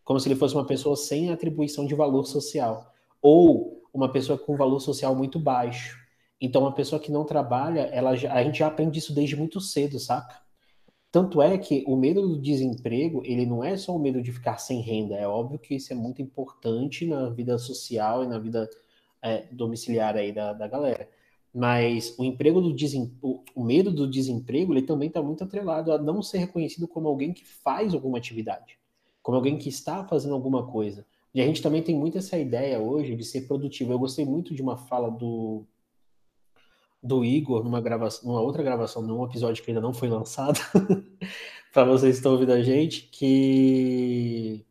Como 0.05 0.21
se 0.21 0.29
ele 0.29 0.37
fosse 0.37 0.55
uma 0.55 0.67
pessoa 0.67 0.95
sem 0.95 1.33
atribuição 1.33 1.87
de 1.87 1.95
valor 1.95 2.27
social. 2.27 2.93
Ou 3.23 3.83
uma 3.95 4.13
pessoa 4.13 4.37
com 4.37 4.59
valor 4.59 4.81
social 4.81 5.17
muito 5.17 5.39
baixo. 5.41 5.99
Então, 6.39 6.61
uma 6.61 6.75
pessoa 6.75 7.01
que 7.01 7.11
não 7.11 7.25
trabalha, 7.25 7.89
ela 7.95 8.11
a 8.11 8.45
gente 8.45 8.59
já 8.59 8.67
aprende 8.67 8.99
isso 8.99 9.15
desde 9.15 9.37
muito 9.37 9.59
cedo, 9.59 9.99
saca? 9.99 10.42
Tanto 11.13 11.43
é 11.43 11.59
que 11.59 11.85
o 11.87 11.95
medo 11.95 12.27
do 12.27 12.41
desemprego, 12.41 13.23
ele 13.27 13.45
não 13.45 13.63
é 13.63 13.77
só 13.77 13.95
o 13.95 13.99
medo 13.99 14.23
de 14.23 14.33
ficar 14.33 14.57
sem 14.57 14.81
renda. 14.81 15.15
É 15.15 15.29
óbvio 15.29 15.59
que 15.59 15.75
isso 15.75 15.93
é 15.93 15.97
muito 15.97 16.23
importante 16.23 17.07
na 17.07 17.29
vida 17.29 17.59
social 17.59 18.25
e 18.25 18.27
na 18.27 18.39
vida 18.39 18.69
é, 19.21 19.45
domiciliar 19.53 20.17
aí 20.17 20.33
da, 20.33 20.55
da 20.55 20.67
galera. 20.67 21.07
Mas 21.55 22.19
o 22.19 22.25
emprego 22.25 22.63
do 22.63 22.73
desem... 22.73 23.13
o 23.23 23.63
medo 23.63 23.93
do 23.93 24.09
desemprego, 24.09 24.73
ele 24.73 24.87
também 24.87 25.09
está 25.09 25.23
muito 25.23 25.45
atrelado 25.45 25.93
a 25.93 25.99
não 25.99 26.23
ser 26.23 26.39
reconhecido 26.39 26.89
como 26.89 27.09
alguém 27.09 27.35
que 27.35 27.45
faz 27.45 27.93
alguma 27.93 28.17
atividade, 28.17 28.79
como 29.23 29.37
alguém 29.37 29.59
que 29.59 29.69
está 29.69 30.03
fazendo 30.05 30.33
alguma 30.33 30.67
coisa. 30.67 31.05
E 31.35 31.43
a 31.43 31.47
gente 31.47 31.61
também 31.61 31.83
tem 31.83 31.95
muito 31.95 32.17
essa 32.17 32.39
ideia 32.39 32.81
hoje 32.81 33.15
de 33.15 33.25
ser 33.25 33.43
produtivo. 33.43 33.93
Eu 33.93 33.99
gostei 33.99 34.25
muito 34.25 34.55
de 34.55 34.63
uma 34.63 34.79
fala 34.79 35.11
do 35.11 35.67
do 37.03 37.25
Igor 37.25 37.65
numa 37.65 37.81
gravação, 37.81 38.29
numa 38.29 38.41
outra 38.41 38.63
gravação, 38.63 39.03
num 39.03 39.25
episódio 39.25 39.63
que 39.63 39.71
ainda 39.71 39.81
não 39.81 39.93
foi 39.93 40.09
lançado, 40.09 40.61
para 41.73 41.85
vocês 41.85 42.15
que 42.15 42.19
estão 42.19 42.33
ouvindo 42.33 42.53
a 42.53 42.63
gente, 42.63 43.09
que 43.11 44.65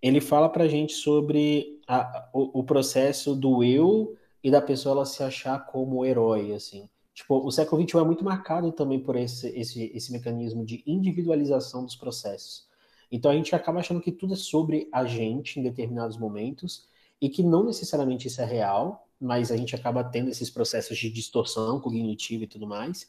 ele 0.00 0.20
fala 0.20 0.48
para 0.48 0.64
a 0.64 0.68
gente 0.68 0.92
sobre 0.92 1.80
a, 1.86 2.28
o, 2.32 2.60
o, 2.60 2.64
processo 2.64 3.34
do 3.34 3.64
eu 3.64 4.16
e 4.42 4.50
da 4.50 4.60
pessoa 4.60 4.94
ela 4.94 5.06
se 5.06 5.22
achar 5.22 5.66
como 5.66 6.04
herói, 6.04 6.52
assim. 6.52 6.88
Tipo, 7.14 7.44
o 7.44 7.50
século 7.50 7.82
XXI 7.82 7.98
é 7.98 8.04
muito 8.04 8.24
marcado 8.24 8.72
também 8.72 9.00
por 9.00 9.16
esse, 9.16 9.48
esse, 9.48 9.92
esse 9.94 10.12
mecanismo 10.12 10.64
de 10.64 10.82
individualização 10.86 11.84
dos 11.84 11.94
processos. 11.94 12.66
Então 13.10 13.30
a 13.30 13.34
gente 13.34 13.54
acaba 13.54 13.80
achando 13.80 14.00
que 14.00 14.10
tudo 14.10 14.32
é 14.32 14.36
sobre 14.36 14.88
a 14.92 15.04
gente 15.04 15.60
em 15.60 15.62
determinados 15.62 16.16
momentos 16.16 16.88
e 17.20 17.28
que 17.28 17.42
não 17.42 17.64
necessariamente 17.64 18.26
isso 18.26 18.40
é 18.40 18.44
real, 18.44 19.06
mas 19.22 19.52
a 19.52 19.56
gente 19.56 19.74
acaba 19.76 20.02
tendo 20.02 20.30
esses 20.30 20.50
processos 20.50 20.98
de 20.98 21.08
distorção 21.08 21.80
cognitiva 21.80 22.42
e 22.42 22.48
tudo 22.48 22.66
mais. 22.66 23.06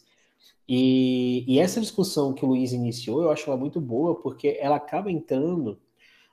E, 0.68 1.44
e, 1.48 1.60
essa 1.60 1.82
discussão 1.82 2.34
que 2.34 2.46
o 2.46 2.48
Luiz 2.48 2.72
iniciou, 2.72 3.22
eu 3.24 3.32
acho 3.32 3.50
ela 3.50 3.60
muito 3.60 3.82
boa, 3.82 4.16
porque 4.16 4.58
ela 4.62 4.78
acaba 4.78 5.12
entrando 5.12 5.78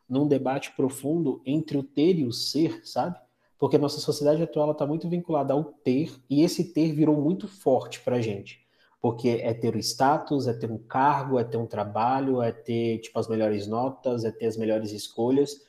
num 0.08 0.28
debate 0.28 0.72
profundo 0.72 1.40
entre 1.44 1.78
o 1.78 1.82
ter 1.82 2.18
e 2.18 2.26
o 2.26 2.32
ser, 2.32 2.86
sabe? 2.86 3.18
Porque 3.58 3.76
a 3.76 3.78
nossa 3.78 4.00
sociedade 4.00 4.42
atual 4.42 4.70
está 4.70 4.86
muito 4.86 5.08
vinculada 5.08 5.52
ao 5.52 5.64
ter, 5.64 6.12
e 6.28 6.42
esse 6.42 6.72
ter 6.72 6.92
virou 6.92 7.20
muito 7.20 7.48
forte 7.48 8.00
para 8.00 8.16
a 8.16 8.20
gente. 8.20 8.60
Porque 9.00 9.28
é 9.28 9.54
ter 9.54 9.74
o 9.74 9.78
status, 9.78 10.46
é 10.46 10.52
ter 10.52 10.70
um 10.70 10.78
cargo, 10.78 11.38
é 11.38 11.44
ter 11.44 11.56
um 11.56 11.66
trabalho, 11.66 12.42
é 12.42 12.52
ter 12.52 12.98
tipo, 12.98 13.18
as 13.18 13.28
melhores 13.28 13.66
notas, 13.66 14.24
é 14.24 14.30
ter 14.30 14.46
as 14.46 14.56
melhores 14.56 14.92
escolhas. 14.92 15.62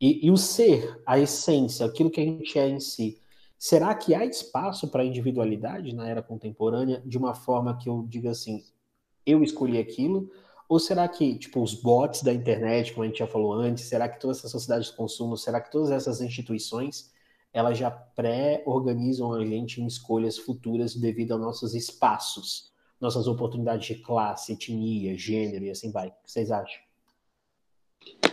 E, 0.00 0.26
e 0.26 0.30
o 0.30 0.36
ser, 0.36 1.00
a 1.04 1.18
essência, 1.18 1.84
aquilo 1.84 2.10
que 2.10 2.20
a 2.20 2.24
gente 2.24 2.58
é 2.58 2.68
em 2.68 2.80
si, 2.80 3.20
será 3.58 3.94
que 3.94 4.14
há 4.14 4.24
espaço 4.24 4.88
para 4.88 5.04
individualidade 5.04 5.94
na 5.94 6.08
era 6.08 6.22
contemporânea 6.22 7.02
de 7.04 7.18
uma 7.18 7.34
forma 7.34 7.76
que 7.76 7.88
eu 7.88 8.06
diga 8.08 8.30
assim, 8.30 8.64
eu 9.26 9.42
escolhi 9.42 9.78
aquilo? 9.78 10.30
Ou 10.68 10.78
será 10.78 11.08
que, 11.08 11.38
tipo, 11.38 11.62
os 11.62 11.74
bots 11.74 12.22
da 12.22 12.32
internet, 12.32 12.92
como 12.92 13.04
a 13.04 13.06
gente 13.06 13.18
já 13.18 13.26
falou 13.26 13.54
antes, 13.54 13.84
será 13.84 14.08
que 14.08 14.20
toda 14.20 14.34
essa 14.34 14.48
sociedade 14.48 14.84
de 14.86 14.96
consumo, 14.96 15.36
será 15.36 15.60
que 15.60 15.72
todas 15.72 15.90
essas 15.90 16.20
instituições, 16.20 17.10
elas 17.52 17.78
já 17.78 17.90
pré-organizam 17.90 19.32
a 19.32 19.44
gente 19.44 19.80
em 19.80 19.86
escolhas 19.86 20.38
futuras 20.38 20.94
devido 20.94 21.32
aos 21.32 21.40
nossos 21.40 21.74
espaços, 21.74 22.70
nossas 23.00 23.26
oportunidades 23.26 23.86
de 23.86 23.94
classe, 23.96 24.52
etnia, 24.52 25.16
gênero 25.16 25.64
e 25.64 25.70
assim 25.70 25.90
vai? 25.90 26.08
O 26.08 26.12
que 26.24 26.30
vocês 26.30 26.50
acham? 26.50 26.87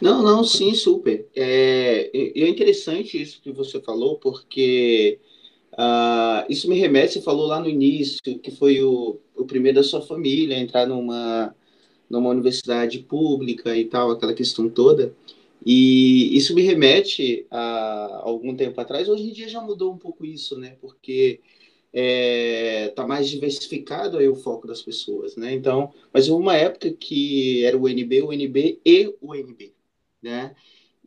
Não, 0.02 0.22
não, 0.22 0.44
sim, 0.44 0.74
super. 0.74 1.28
É, 1.36 2.12
é 2.14 2.48
interessante 2.50 3.22
isso 3.22 3.42
que 3.42 3.52
você 3.52 3.80
falou, 3.82 4.18
porque 4.20 5.20
uh, 5.74 6.46
isso 6.50 6.70
me 6.70 6.78
remete, 6.78 7.14
você 7.14 7.22
falou 7.22 7.48
lá 7.48 7.60
no 7.60 7.70
início, 7.70 8.22
que 8.40 8.52
foi 8.52 8.84
o, 8.84 9.20
o 9.36 9.46
primeiro 9.46 9.78
da 9.78 9.84
sua 9.84 10.02
família 10.02 10.58
a 10.58 10.60
entrar 10.60 10.86
numa 10.88 11.56
numa 12.10 12.30
universidade 12.30 13.00
pública 13.00 13.76
e 13.78 13.86
tal, 13.86 14.12
aquela 14.12 14.34
questão 14.34 14.70
toda. 14.70 15.16
E 15.66 16.38
isso 16.38 16.56
me 16.56 16.62
remete 16.62 17.46
a 17.52 18.22
algum 18.24 18.56
tempo 18.56 18.80
atrás. 18.82 19.10
Hoje 19.10 19.24
em 19.30 19.34
dia 19.34 19.50
já 19.50 19.62
mudou 19.62 19.94
um 19.94 19.98
pouco 19.98 20.26
isso, 20.26 20.58
né? 20.60 20.78
Porque 20.82 21.42
está 21.96 22.02
é, 22.02 22.90
tá 22.90 23.08
mais 23.08 23.30
diversificado 23.30 24.18
aí 24.18 24.28
o 24.28 24.36
foco 24.36 24.68
das 24.68 24.82
pessoas, 24.82 25.38
né? 25.38 25.54
Então, 25.54 25.94
mas 26.12 26.28
houve 26.28 26.44
uma 26.44 26.56
época 26.56 26.92
que 26.92 27.64
era 27.64 27.78
o 27.78 27.86
UNB, 27.86 28.22
o 28.22 28.30
UNB 28.32 28.82
e 28.86 29.16
o 29.22 29.32
UNB, 29.32 29.74
né? 30.22 30.54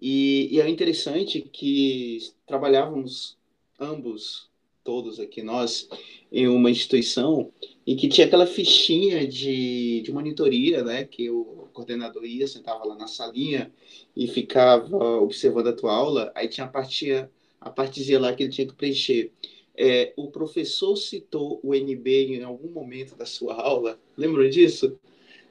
E, 0.00 0.48
e 0.50 0.60
é 0.60 0.68
interessante 0.68 1.42
que 1.42 2.18
trabalhávamos 2.46 3.36
ambos, 3.78 4.48
todos 4.82 5.20
aqui 5.20 5.42
nós, 5.42 5.86
em 6.32 6.48
uma 6.48 6.70
instituição 6.70 7.52
e 7.86 7.94
que 7.94 8.08
tinha 8.08 8.26
aquela 8.26 8.46
fichinha 8.46 9.26
de, 9.28 10.00
de 10.00 10.10
monitoria, 10.10 10.82
né? 10.82 11.04
Que 11.04 11.28
o 11.28 11.68
coordenador 11.74 12.24
ia, 12.24 12.48
sentava 12.48 12.86
lá 12.86 12.96
na 12.96 13.06
salinha 13.06 13.70
e 14.16 14.26
ficava 14.26 14.96
observando 15.20 15.66
a 15.66 15.72
tua 15.74 15.92
aula. 15.92 16.32
Aí 16.34 16.48
tinha 16.48 16.66
a, 16.66 16.70
partia, 16.70 17.30
a 17.60 17.68
partezinha 17.68 18.18
lá 18.18 18.32
que 18.32 18.44
ele 18.44 18.52
tinha 18.52 18.66
que 18.66 18.74
preencher. 18.74 19.30
É, 19.80 20.12
o 20.16 20.28
professor 20.28 20.96
citou 20.96 21.60
o 21.62 21.72
NB 21.72 22.34
em 22.34 22.42
algum 22.42 22.68
momento 22.68 23.14
da 23.14 23.24
sua 23.24 23.54
aula. 23.54 23.96
Lembram 24.16 24.48
disso? 24.48 24.98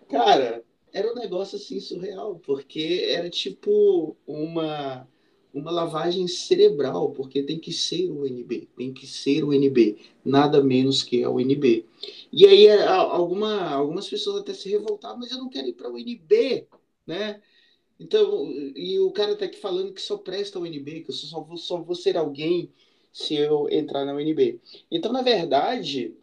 Cara, 0.10 0.62
era 0.92 1.10
um 1.10 1.16
negócio 1.16 1.56
assim 1.56 1.80
surreal, 1.80 2.36
porque 2.40 3.06
era 3.08 3.30
tipo 3.30 4.18
uma 4.28 5.08
uma 5.54 5.72
lavagem 5.72 6.28
cerebral, 6.28 7.12
porque 7.12 7.42
tem 7.42 7.60
que 7.60 7.72
ser 7.72 8.12
o 8.12 8.26
NB, 8.26 8.68
tem 8.78 8.94
que 8.94 9.08
ser 9.08 9.44
o 9.44 9.54
NB, 9.54 9.98
nada 10.24 10.64
menos 10.64 11.04
que 11.04 11.24
a 11.24 11.30
UNB. 11.30 11.86
E 12.32 12.46
aí 12.46 12.68
é, 12.68 12.86
alguma, 12.86 13.72
algumas 13.72 14.08
pessoas 14.08 14.42
até 14.42 14.54
se 14.54 14.70
revoltavam, 14.70 15.20
mas 15.20 15.32
eu 15.32 15.38
não 15.38 15.50
quero 15.50 15.68
ir 15.68 15.74
para 15.74 15.90
o 15.90 15.96
UNB, 15.96 16.68
né? 17.06 17.42
Então, 18.00 18.52
e 18.76 19.00
o 19.00 19.12
cara 19.12 19.36
tá 19.36 19.46
aqui 19.46 19.58
falando 19.58 19.94
que 19.94 20.02
só 20.02 20.18
presta 20.18 20.60
o 20.60 20.64
UNB, 20.64 21.02
que 21.02 21.10
eu 21.10 21.16
só 21.16 21.42
vou, 21.42 21.58
só 21.58 21.82
vou 21.82 21.96
ser 21.96 22.16
alguém 22.16 22.72
se 23.18 23.34
eu 23.34 23.68
entrar 23.72 24.06
na 24.06 24.14
UNB. 24.14 24.60
Então, 24.92 25.12
na 25.12 25.24
verdade, 25.24 26.14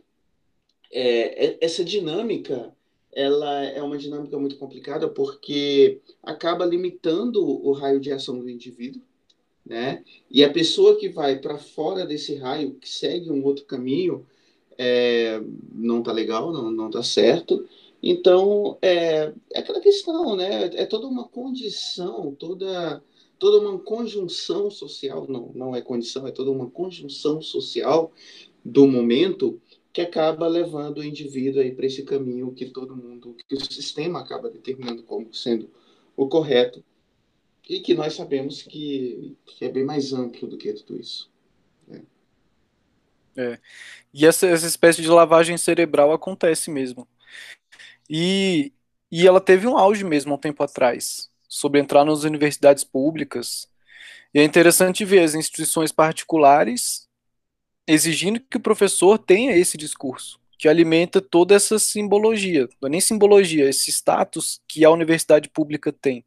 é, 0.93 1.47
é, 1.47 1.59
essa 1.61 1.85
dinâmica 1.85 2.73
ela 3.13 3.65
é 3.65 3.83
uma 3.83 3.99
dinâmica 3.99 4.39
muito 4.39 4.57
complicada 4.57 5.09
porque 5.09 6.01
acaba 6.23 6.65
limitando 6.65 7.45
o 7.45 7.73
raio 7.73 7.99
de 7.99 8.13
ação 8.13 8.39
do 8.39 8.49
indivíduo, 8.49 9.03
né? 9.67 10.05
E 10.31 10.45
a 10.45 10.53
pessoa 10.53 10.97
que 10.97 11.09
vai 11.09 11.37
para 11.37 11.59
fora 11.59 12.07
desse 12.07 12.37
raio, 12.37 12.75
que 12.75 12.89
segue 12.89 13.29
um 13.29 13.45
outro 13.45 13.65
caminho, 13.65 14.25
é, 14.79 15.41
não 15.73 16.01
tá 16.01 16.13
legal, 16.13 16.53
não, 16.53 16.71
não 16.71 16.91
tá 16.91 17.03
certo. 17.03 17.67
Então, 18.01 18.79
é, 18.81 19.33
é 19.53 19.59
aquela 19.59 19.81
questão, 19.81 20.37
né? 20.37 20.71
É 20.75 20.87
toda 20.87 21.09
uma 21.09 21.27
condição, 21.27 22.35
toda, 22.39 23.03
toda 23.39 23.67
uma 23.67 23.79
conjunção 23.79 24.71
social, 24.71 25.27
não, 25.29 25.53
não 25.55 25.77
é 25.77 25.81
condição, 25.81 26.27
é 26.27 26.31
toda 26.31 26.51
uma 26.51 26.69
conjunção 26.71 27.41
social 27.41 28.13
do 28.65 28.87
momento 28.87 29.61
que 29.93 30.01
acaba 30.01 30.49
levando 30.49 30.99
o 30.99 31.05
indivíduo 31.05 31.63
aí 31.63 31.73
para 31.73 31.87
esse 31.87 32.03
caminho 32.03 32.53
que 32.53 32.67
todo 32.67 32.97
mundo, 32.97 33.37
que 33.49 33.55
o 33.55 33.65
sistema 33.65 34.21
acaba 34.21 34.51
determinando 34.51 35.05
como 35.05 35.33
sendo 35.33 35.71
o 36.17 36.29
correto, 36.29 36.85
e 37.69 37.81
que 37.81 37.95
nós 37.95 38.15
sabemos 38.15 38.63
que, 38.63 39.37
que 39.47 39.65
é 39.65 39.69
bem 39.71 39.85
mais 39.85 40.13
amplo 40.13 40.49
do 40.49 40.59
que 40.59 40.73
tudo 40.73 41.01
isso. 41.01 41.31
Né? 41.87 42.03
É. 43.37 43.59
E 44.13 44.27
essa, 44.27 44.47
essa 44.47 44.67
espécie 44.67 45.01
de 45.01 45.09
lavagem 45.09 45.57
cerebral 45.57 46.13
acontece 46.13 46.71
mesmo. 46.71 47.09
E, 48.09 48.73
e 49.11 49.27
ela 49.27 49.41
teve 49.41 49.67
um 49.67 49.79
auge 49.79 50.05
mesmo 50.05 50.33
há 50.33 50.37
um 50.37 50.41
tempo 50.41 50.63
atrás, 50.63 51.31
sobre 51.55 51.81
entrar 51.81 52.05
nas 52.05 52.25
universidades 52.25 52.83
públicas. 52.83 53.69
E 54.35 54.41
é 54.41 54.45
interessante 54.45 55.05
ver 55.05 55.21
as 55.21 55.37
instituições 55.37 55.93
particulares 55.93 57.09
exigindo 57.87 58.41
que 58.41 58.57
o 58.57 58.61
professor 58.61 59.19
tenha 59.19 59.57
esse 59.57 59.77
discurso, 59.77 60.41
que 60.59 60.69
alimenta 60.69 61.21
toda 61.21 61.55
essa 61.55 61.79
simbologia, 61.79 62.69
não 62.81 62.89
é 62.89 62.91
nem 62.91 63.01
simbologia, 63.01 63.69
esse 63.69 63.93
status 63.93 64.61
que 64.67 64.85
a 64.85 64.91
universidade 64.91 65.49
pública 65.49 65.93
tem. 65.93 66.25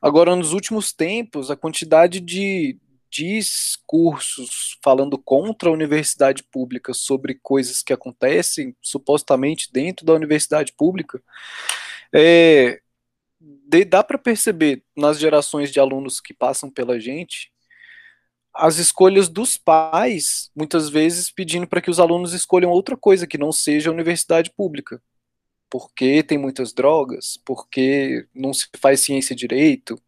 Agora, 0.00 0.36
nos 0.36 0.52
últimos 0.52 0.92
tempos, 0.92 1.50
a 1.50 1.56
quantidade 1.56 2.20
de 2.20 2.78
discursos 3.10 4.78
falando 4.84 5.18
contra 5.18 5.68
a 5.68 5.72
universidade 5.72 6.44
pública 6.44 6.92
sobre 6.94 7.38
coisas 7.42 7.82
que 7.82 7.92
acontecem 7.92 8.76
supostamente 8.80 9.72
dentro 9.72 10.06
da 10.06 10.12
universidade 10.12 10.72
pública, 10.72 11.20
é, 12.12 12.80
dá 13.84 14.04
para 14.04 14.18
perceber 14.18 14.84
nas 14.96 15.18
gerações 15.18 15.70
de 15.70 15.80
alunos 15.80 16.20
que 16.20 16.34
passam 16.34 16.70
pela 16.70 16.98
gente 17.00 17.52
as 18.56 18.78
escolhas 18.78 19.28
dos 19.28 19.56
pais, 19.56 20.48
muitas 20.54 20.88
vezes 20.88 21.28
pedindo 21.28 21.66
para 21.66 21.80
que 21.80 21.90
os 21.90 21.98
alunos 21.98 22.32
escolham 22.32 22.70
outra 22.70 22.96
coisa 22.96 23.26
que 23.26 23.36
não 23.36 23.50
seja 23.50 23.90
a 23.90 23.92
universidade 23.92 24.52
pública 24.56 25.02
porque 25.74 26.22
tem 26.22 26.38
muitas 26.38 26.72
drogas, 26.72 27.36
porque 27.44 28.28
não 28.32 28.54
se 28.54 28.68
faz 28.76 29.00
ciência 29.00 29.34
direito. 29.34 30.00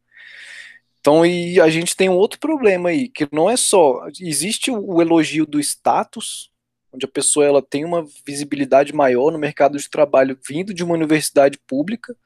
Então, 1.01 1.27
e 1.27 1.61
a 1.61 1.69
gente 1.69 1.97
tem 1.97 2.09
um 2.09 2.15
outro 2.15 2.39
problema 2.39 2.91
aí, 2.91 3.09
que 3.09 3.27
não 3.33 3.51
é 3.51 3.57
só, 3.57 4.07
existe 4.21 4.71
o 4.71 5.03
elogio 5.03 5.45
do 5.45 5.59
status, 5.59 6.53
onde 6.93 7.05
a 7.05 7.09
pessoa 7.09 7.45
ela 7.45 7.61
tem 7.61 7.85
uma 7.85 8.07
visibilidade 8.25 8.93
maior 8.93 9.33
no 9.33 9.41
mercado 9.41 9.77
de 9.77 9.91
trabalho 9.91 10.39
vindo 10.49 10.73
de 10.73 10.85
uma 10.85 10.95
universidade 10.95 11.59
pública, 11.67 12.17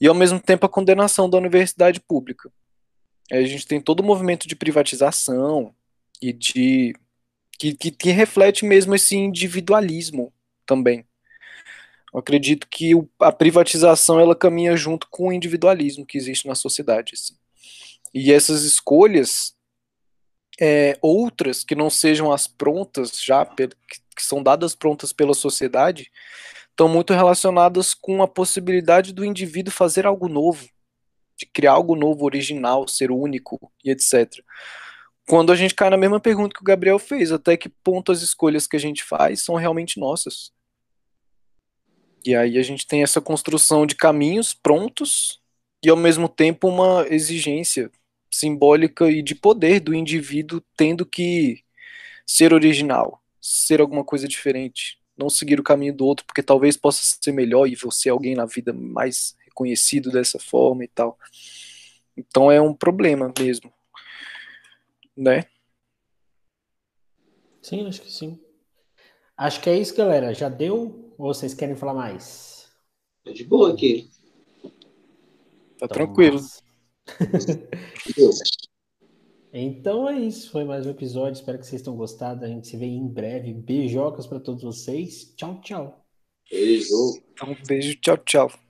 e 0.00 0.08
ao 0.08 0.14
mesmo 0.14 0.40
tempo 0.40 0.64
a 0.64 0.68
condenação 0.68 1.28
da 1.28 1.36
universidade 1.36 2.00
pública. 2.00 2.50
A 3.30 3.40
gente 3.42 3.66
tem 3.66 3.80
todo 3.80 4.00
o 4.00 4.04
movimento 4.04 4.48
de 4.48 4.56
privatização 4.56 5.74
e 6.20 6.32
de 6.32 6.94
que, 7.58 7.74
que, 7.74 7.90
que 7.90 8.10
reflete 8.10 8.64
mesmo 8.64 8.94
esse 8.94 9.14
individualismo 9.16 10.32
também. 10.66 11.06
Eu 12.12 12.18
acredito 12.18 12.66
que 12.68 12.94
o, 12.94 13.08
a 13.20 13.30
privatização 13.30 14.18
ela 14.18 14.34
caminha 14.34 14.76
junto 14.76 15.06
com 15.10 15.28
o 15.28 15.32
individualismo 15.32 16.06
que 16.06 16.18
existe 16.18 16.48
na 16.48 16.54
sociedade. 16.54 17.12
Assim. 17.14 17.36
E 18.12 18.32
essas 18.32 18.64
escolhas, 18.64 19.54
é, 20.60 20.98
outras 21.00 21.62
que 21.62 21.76
não 21.76 21.88
sejam 21.88 22.32
as 22.32 22.48
prontas 22.48 23.22
já, 23.22 23.46
que 23.46 24.22
são 24.22 24.42
dadas 24.42 24.74
prontas 24.74 25.12
pela 25.12 25.34
sociedade, 25.34 26.10
estão 26.70 26.88
muito 26.88 27.12
relacionadas 27.12 27.94
com 27.94 28.22
a 28.22 28.28
possibilidade 28.28 29.12
do 29.12 29.24
indivíduo 29.24 29.72
fazer 29.72 30.06
algo 30.06 30.28
novo, 30.28 30.68
de 31.36 31.46
criar 31.46 31.72
algo 31.72 31.94
novo, 31.94 32.24
original, 32.24 32.86
ser 32.88 33.10
único 33.10 33.70
e 33.84 33.90
etc. 33.90 34.42
Quando 35.26 35.52
a 35.52 35.56
gente 35.56 35.74
cai 35.74 35.90
na 35.90 35.96
mesma 35.96 36.20
pergunta 36.20 36.54
que 36.54 36.60
o 36.60 36.64
Gabriel 36.64 36.98
fez, 36.98 37.30
até 37.30 37.56
que 37.56 37.68
ponto 37.68 38.10
as 38.10 38.22
escolhas 38.22 38.66
que 38.66 38.76
a 38.76 38.80
gente 38.80 39.04
faz 39.04 39.42
são 39.42 39.54
realmente 39.54 40.00
nossas? 40.00 40.52
E 42.24 42.34
aí 42.34 42.58
a 42.58 42.62
gente 42.62 42.86
tem 42.86 43.02
essa 43.02 43.20
construção 43.20 43.86
de 43.86 43.94
caminhos 43.94 44.52
prontos 44.52 45.40
e 45.82 45.88
ao 45.88 45.96
mesmo 45.96 46.28
tempo 46.28 46.68
uma 46.68 47.06
exigência 47.08 47.90
simbólica 48.30 49.10
e 49.10 49.22
de 49.22 49.34
poder 49.34 49.80
do 49.80 49.94
indivíduo 49.94 50.62
tendo 50.76 51.06
que 51.06 51.62
ser 52.26 52.52
original, 52.52 53.22
ser 53.40 53.80
alguma 53.80 54.04
coisa 54.04 54.28
diferente, 54.28 54.99
não 55.20 55.28
seguir 55.28 55.60
o 55.60 55.62
caminho 55.62 55.94
do 55.94 56.06
outro, 56.06 56.24
porque 56.24 56.42
talvez 56.42 56.76
possa 56.76 57.02
ser 57.04 57.32
melhor 57.32 57.66
e 57.66 57.76
você 57.76 58.08
é 58.08 58.12
alguém 58.12 58.34
na 58.34 58.46
vida 58.46 58.72
mais 58.72 59.36
reconhecido 59.44 60.10
dessa 60.10 60.38
forma 60.38 60.82
e 60.82 60.88
tal. 60.88 61.18
Então 62.16 62.50
é 62.50 62.60
um 62.60 62.74
problema 62.74 63.32
mesmo, 63.38 63.72
né? 65.16 65.44
Sim, 67.62 67.86
acho 67.86 68.00
que 68.00 68.10
sim. 68.10 68.40
Acho 69.36 69.60
que 69.60 69.68
é 69.68 69.78
isso, 69.78 69.94
galera. 69.94 70.32
Já 70.32 70.48
deu? 70.48 71.14
Ou 71.18 71.34
vocês 71.34 71.52
querem 71.52 71.76
falar 71.76 71.94
mais? 71.94 72.70
Tá 73.22 73.30
de 73.30 73.44
boa 73.44 73.74
aqui. 73.74 74.10
Tá 75.78 75.84
então, 75.84 75.88
tranquilo. 75.88 76.40
então 79.52 80.08
é 80.08 80.18
isso. 80.18 80.50
Foi 80.50 80.64
mais 80.64 80.86
um 80.86 80.90
episódio. 80.90 81.32
Espero 81.32 81.58
que 81.58 81.66
vocês 81.66 81.82
tenham 81.82 81.96
gostado. 81.96 82.44
A 82.44 82.48
gente 82.48 82.68
se 82.68 82.76
vê 82.76 82.86
em 82.86 83.06
breve. 83.06 83.52
Beijocas 83.52 84.26
para 84.26 84.40
todos 84.40 84.62
vocês. 84.62 85.34
Tchau, 85.36 85.60
tchau. 85.60 86.04
Beijo. 86.50 87.20
Então, 87.32 87.50
um 87.50 87.56
beijo. 87.66 87.94
Tchau, 87.96 88.16
tchau. 88.18 88.69